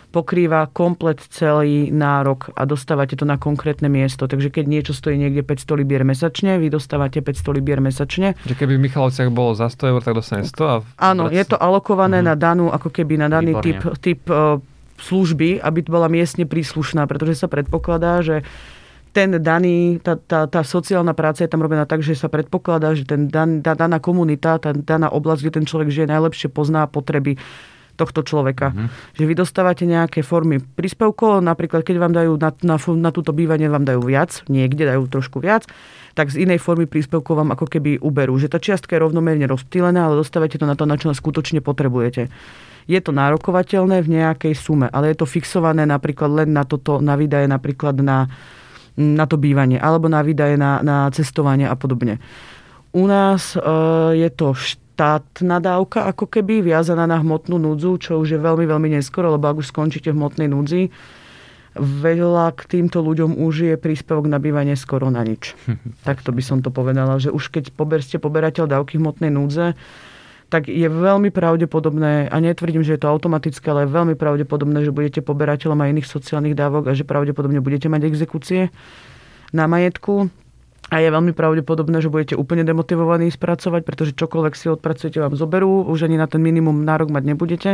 pokrýva 0.09 0.65
komplet 0.73 1.21
celý 1.29 1.93
nárok 1.93 2.49
a 2.57 2.65
dostávate 2.65 3.13
to 3.13 3.29
na 3.29 3.37
konkrétne 3.37 3.85
miesto. 3.87 4.25
Takže 4.25 4.49
keď 4.49 4.65
niečo 4.65 4.93
stojí 4.97 5.21
niekde 5.21 5.45
500 5.45 5.79
libier 5.85 6.01
mesačne, 6.01 6.57
vy 6.57 6.73
dostávate 6.73 7.21
500 7.21 7.57
libier 7.61 7.77
mesačne. 7.77 8.33
Že 8.49 8.57
keby 8.57 8.73
v 8.81 8.81
Michalovciach 8.89 9.29
bolo 9.29 9.53
za 9.53 9.69
100 9.69 9.91
eur, 9.93 10.01
tak 10.01 10.17
dostane 10.17 10.43
100? 10.49 10.97
A 10.97 11.13
Áno, 11.13 11.29
je 11.29 11.45
to 11.45 11.61
alokované 11.61 12.25
mm-hmm. 12.25 12.31
na 12.33 12.35
danú, 12.35 12.65
ako 12.73 12.89
keby 12.89 13.21
na 13.21 13.29
daný 13.29 13.53
typ, 13.61 13.79
typ 14.01 14.21
uh, 14.33 14.57
služby, 14.97 15.61
aby 15.61 15.79
bola 15.85 16.09
miestne 16.09 16.49
príslušná, 16.49 17.05
pretože 17.05 17.39
sa 17.39 17.47
predpokladá, 17.47 18.25
že 18.25 18.41
ten 19.09 19.41
daný, 19.41 19.97
tá, 20.01 20.13
tá, 20.17 20.45
tá 20.45 20.61
sociálna 20.61 21.17
práca 21.17 21.41
je 21.41 21.49
tam 21.49 21.65
robená 21.65 21.89
tak, 21.89 22.05
že 22.05 22.13
sa 22.13 22.29
predpokladá, 22.29 22.93
že 22.93 23.09
ten 23.09 23.25
dan, 23.25 23.65
tá 23.65 23.73
daná 23.73 23.97
komunita, 23.97 24.61
tá 24.61 24.69
daná 24.69 25.09
oblasť, 25.09 25.41
kde 25.41 25.55
ten 25.61 25.65
človek 25.65 25.89
žije, 25.89 26.13
najlepšie 26.13 26.49
pozná 26.53 26.85
potreby 26.85 27.41
tohto 27.99 28.23
človeka. 28.23 28.71
Mm-hmm. 28.71 28.87
Že 29.19 29.23
vy 29.27 29.33
dostávate 29.35 29.83
nejaké 29.83 30.23
formy 30.23 30.63
príspevkov, 30.63 31.43
napríklad 31.43 31.83
keď 31.83 31.95
vám 31.99 32.13
dajú 32.15 32.39
na, 32.39 32.55
na, 32.63 32.75
na 32.79 33.11
túto 33.11 33.35
bývanie 33.35 33.67
vám 33.67 33.83
dajú 33.83 34.07
viac, 34.07 34.47
niekde 34.47 34.87
dajú 34.87 35.11
trošku 35.11 35.43
viac, 35.43 35.67
tak 36.15 36.31
z 36.31 36.47
inej 36.47 36.63
formy 36.63 36.87
príspevkov 36.87 37.35
vám 37.35 37.51
ako 37.51 37.67
keby 37.67 37.99
uberú. 37.99 38.39
Že 38.39 38.55
tá 38.55 38.59
čiastka 38.63 38.95
je 38.95 39.03
rovnomerne 39.03 39.43
rozptýlená, 39.45 40.07
ale 40.07 40.23
dostávate 40.23 40.55
to 40.55 40.63
na 40.63 40.79
to, 40.79 40.87
na 40.87 40.95
čo 40.95 41.11
skutočne 41.11 41.59
potrebujete. 41.59 42.31
Je 42.89 42.97
to 43.03 43.13
nárokovateľné 43.13 44.01
v 44.01 44.11
nejakej 44.17 44.57
sume, 44.57 44.89
ale 44.89 45.13
je 45.13 45.21
to 45.21 45.29
fixované 45.29 45.85
napríklad 45.85 46.43
len 46.43 46.49
na 46.55 46.65
toto, 46.65 46.97
na 46.97 47.13
výdaje 47.13 47.45
napríklad 47.45 48.01
na, 48.01 48.25
na 48.97 49.29
to 49.29 49.37
bývanie, 49.37 49.77
alebo 49.77 50.09
na 50.09 50.25
výdaje 50.25 50.57
na, 50.57 50.81
na 50.81 51.05
cestovanie 51.13 51.69
a 51.69 51.77
podobne. 51.77 52.17
U 52.97 53.05
nás 53.05 53.53
e, 53.53 53.61
je 54.17 54.29
to 54.33 54.57
štátna 54.99 55.63
dávka 55.63 56.11
ako 56.11 56.27
keby 56.27 56.59
viazaná 56.59 57.07
na 57.07 57.23
hmotnú 57.23 57.55
núdzu, 57.55 58.03
čo 58.03 58.19
už 58.19 58.35
je 58.35 58.39
veľmi, 58.43 58.67
veľmi 58.67 58.99
neskoro, 58.99 59.31
lebo 59.31 59.47
ak 59.47 59.63
už 59.63 59.71
skončíte 59.71 60.11
v 60.11 60.19
hmotnej 60.19 60.51
núdzi, 60.51 60.91
veľa 61.79 62.51
k 62.59 62.61
týmto 62.67 62.99
ľuďom 62.99 63.39
už 63.39 63.53
je 63.63 63.75
príspevok 63.79 64.27
na 64.27 64.43
bývanie 64.43 64.75
skoro 64.75 65.07
na 65.07 65.23
nič. 65.23 65.55
Takto 66.07 66.35
by 66.35 66.43
som 66.43 66.59
to 66.59 66.67
povedala, 66.67 67.15
že 67.15 67.31
už 67.31 67.47
keď 67.47 67.71
poberste 67.79 68.19
poberateľ 68.19 68.67
dávky 68.67 68.99
hmotnej 68.99 69.31
núdze, 69.31 69.79
tak 70.51 70.67
je 70.67 70.89
veľmi 70.91 71.31
pravdepodobné, 71.31 72.27
a 72.27 72.35
netvrdím, 72.43 72.83
že 72.83 72.99
je 72.99 73.01
to 73.05 73.07
automatické, 73.07 73.71
ale 73.71 73.87
je 73.87 73.95
veľmi 73.95 74.19
pravdepodobné, 74.19 74.83
že 74.83 74.91
budete 74.91 75.23
poberateľom 75.23 75.79
aj 75.79 75.91
iných 75.95 76.11
sociálnych 76.11 76.59
dávok 76.59 76.91
a 76.91 76.97
že 76.97 77.07
pravdepodobne 77.07 77.63
budete 77.63 77.87
mať 77.87 78.03
exekúcie 78.03 78.67
na 79.55 79.63
majetku. 79.63 80.27
A 80.89 81.05
je 81.05 81.13
veľmi 81.13 81.37
pravdepodobné, 81.37 82.01
že 82.01 82.09
budete 82.09 82.33
úplne 82.33 82.65
demotivovaní 82.65 83.29
spracovať, 83.29 83.81
pretože 83.85 84.17
čokoľvek 84.17 84.53
si 84.57 84.73
odpracujete, 84.73 85.21
vám 85.21 85.37
zoberú, 85.37 85.85
už 85.85 86.09
ani 86.09 86.17
na 86.17 86.25
ten 86.25 86.41
minimum 86.41 86.81
nárok 86.81 87.13
mať 87.13 87.23
nebudete. 87.29 87.71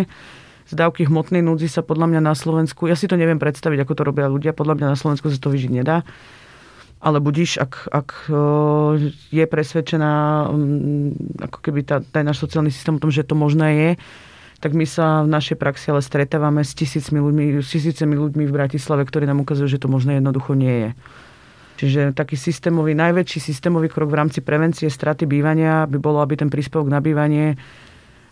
Z 0.67 0.73
dávky 0.75 1.07
hmotnej 1.07 1.39
núdzi 1.39 1.71
sa 1.71 1.79
podľa 1.79 2.11
mňa 2.11 2.21
na 2.25 2.35
Slovensku, 2.35 2.91
ja 2.91 2.99
si 2.99 3.07
to 3.07 3.15
neviem 3.15 3.39
predstaviť, 3.39 3.87
ako 3.87 3.93
to 3.95 4.03
robia 4.03 4.27
ľudia, 4.27 4.51
podľa 4.51 4.75
mňa 4.81 4.87
na 4.91 4.97
Slovensku 4.99 5.31
sa 5.31 5.39
to 5.39 5.47
vyžiť 5.47 5.71
nedá. 5.71 6.03
Ale 6.99 7.21
budíš, 7.21 7.61
ak, 7.61 7.87
ak 7.93 8.33
je 9.29 9.45
presvedčená, 9.45 10.11
ako 11.39 11.57
keby 11.61 11.85
tá, 11.85 12.01
ten 12.01 12.25
náš 12.25 12.41
sociálny 12.41 12.73
systém 12.73 12.97
o 12.97 13.03
tom, 13.03 13.13
že 13.13 13.21
to 13.21 13.37
možné 13.37 13.67
je, 13.77 13.89
tak 14.57 14.73
my 14.73 14.83
sa 14.89 15.21
v 15.21 15.29
našej 15.29 15.55
praxi 15.61 15.93
ale 15.93 16.01
stretávame 16.01 16.65
s 16.65 16.73
tisícmi 16.73 17.21
ľuďmi, 17.21 17.61
s 17.61 17.69
tisícemi 17.69 18.17
ľuďmi 18.17 18.49
v 18.49 18.55
Bratislave, 18.55 19.05
ktorí 19.05 19.29
nám 19.29 19.45
ukazujú, 19.45 19.69
že 19.69 19.77
to 19.77 19.85
možné 19.85 20.17
jednoducho 20.17 20.57
nie 20.57 20.75
je. 20.81 20.89
Čiže 21.75 22.15
taký 22.15 22.39
systémový, 22.39 22.95
najväčší 22.95 23.39
systémový 23.51 23.91
krok 23.91 24.07
v 24.07 24.19
rámci 24.23 24.39
prevencie 24.39 24.87
straty 24.87 25.27
bývania 25.27 25.83
by 25.83 25.99
bolo, 25.99 26.23
aby 26.23 26.39
ten 26.39 26.47
príspevok 26.47 26.87
na 26.87 27.03
bývanie 27.03 27.59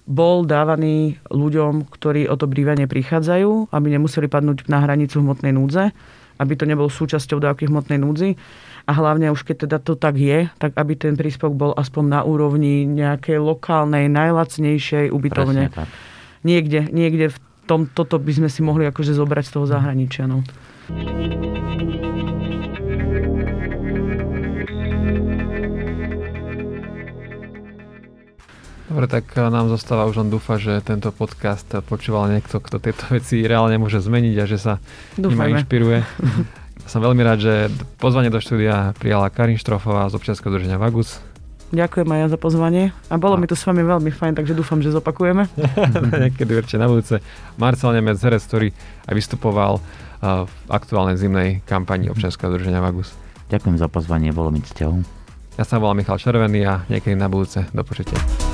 bol 0.04 0.44
dávaný 0.44 1.20
ľuďom, 1.32 1.88
ktorí 1.88 2.28
o 2.28 2.36
to 2.36 2.48
bývanie 2.48 2.88
prichádzajú, 2.88 3.72
aby 3.72 3.88
nemuseli 3.96 4.28
padnúť 4.28 4.68
na 4.68 4.84
hranicu 4.84 5.20
hmotnej 5.24 5.56
núdze, 5.56 5.92
aby 6.40 6.54
to 6.56 6.68
nebol 6.68 6.92
súčasťou 6.92 7.40
dávky 7.40 7.68
hmotnej 7.72 8.00
núdzy. 8.00 8.36
A 8.84 8.92
hlavne 8.92 9.32
už 9.32 9.48
keď 9.48 9.68
teda 9.68 9.78
to 9.80 9.96
tak 9.96 10.20
je, 10.20 10.52
tak 10.60 10.76
aby 10.76 11.00
ten 11.00 11.16
príspevok 11.16 11.56
bol 11.56 11.72
aspoň 11.72 12.04
na 12.04 12.22
úrovni 12.28 12.84
nejakej 12.84 13.40
lokálnej, 13.40 14.12
najlacnejšej 14.12 15.08
ubytovne. 15.08 15.72
Niekde, 16.44 16.92
niekde 16.92 17.32
v 17.32 17.38
tom, 17.64 17.88
toto 17.88 18.20
by 18.20 18.44
sme 18.44 18.50
si 18.52 18.60
mohli 18.60 18.84
akože 18.84 19.16
zobrať 19.16 19.44
z 19.48 19.52
toho 19.56 19.66
zahraničia. 19.72 20.28
No. 20.28 20.44
Dobre, 28.94 29.10
tak 29.10 29.26
eh, 29.34 29.50
nám 29.50 29.74
zostáva 29.74 30.06
už 30.06 30.22
len 30.22 30.30
dúfať, 30.30 30.60
že 30.62 30.74
tento 30.86 31.10
podcast 31.10 31.66
počúval 31.90 32.30
niekto, 32.30 32.62
kto 32.62 32.78
tieto 32.78 33.10
veci 33.10 33.42
reálne 33.42 33.82
môže 33.82 33.98
zmeniť 33.98 34.36
a 34.38 34.46
že 34.46 34.62
sa 34.62 34.74
nima 35.18 35.50
inšpiruje. 35.50 36.06
Som 36.94 37.02
veľmi 37.02 37.26
rád, 37.26 37.42
že 37.42 37.54
pozvanie 37.98 38.30
do 38.30 38.38
štúdia 38.38 38.94
prijala 39.02 39.34
Karin 39.34 39.58
Štrofová 39.58 40.06
z 40.14 40.14
občianskeho 40.14 40.54
združenia 40.54 40.78
Vagus. 40.78 41.18
Ďakujem 41.74 42.06
aj 42.06 42.20
ja 42.22 42.28
za 42.30 42.38
pozvanie 42.38 42.94
a 43.10 43.18
bolo 43.18 43.34
a. 43.34 43.42
mi 43.42 43.50
to 43.50 43.58
s 43.58 43.66
vami 43.66 43.82
veľmi 43.82 44.14
fajn, 44.14 44.38
takže 44.38 44.54
dúfam, 44.54 44.78
že 44.78 44.94
zopakujeme. 44.94 45.50
Niekedy 46.30 46.54
určite 46.54 46.78
na 46.78 46.86
budúce. 46.86 47.18
Marcel 47.58 47.98
Nemec, 47.98 48.22
herec, 48.22 48.46
ktorý 48.46 48.70
aj 49.10 49.14
vystupoval 49.18 49.82
eh, 49.82 50.46
v 50.46 50.54
aktuálnej 50.70 51.18
zimnej 51.18 51.66
kampani 51.66 52.14
občianskeho 52.14 52.54
združenia 52.54 52.78
Vagus. 52.78 53.10
Ďakujem 53.50 53.82
za 53.82 53.90
pozvanie, 53.90 54.30
bolo 54.30 54.54
mi 54.54 54.62
cťou. 54.62 55.02
Ja 55.58 55.66
sa 55.66 55.82
volám 55.82 55.98
Michal 55.98 56.22
Červený 56.22 56.62
a 56.62 56.86
niekedy 56.94 57.18
na 57.18 57.26
budúce. 57.26 57.66
Do 57.74 57.82
počutia. 57.82 58.53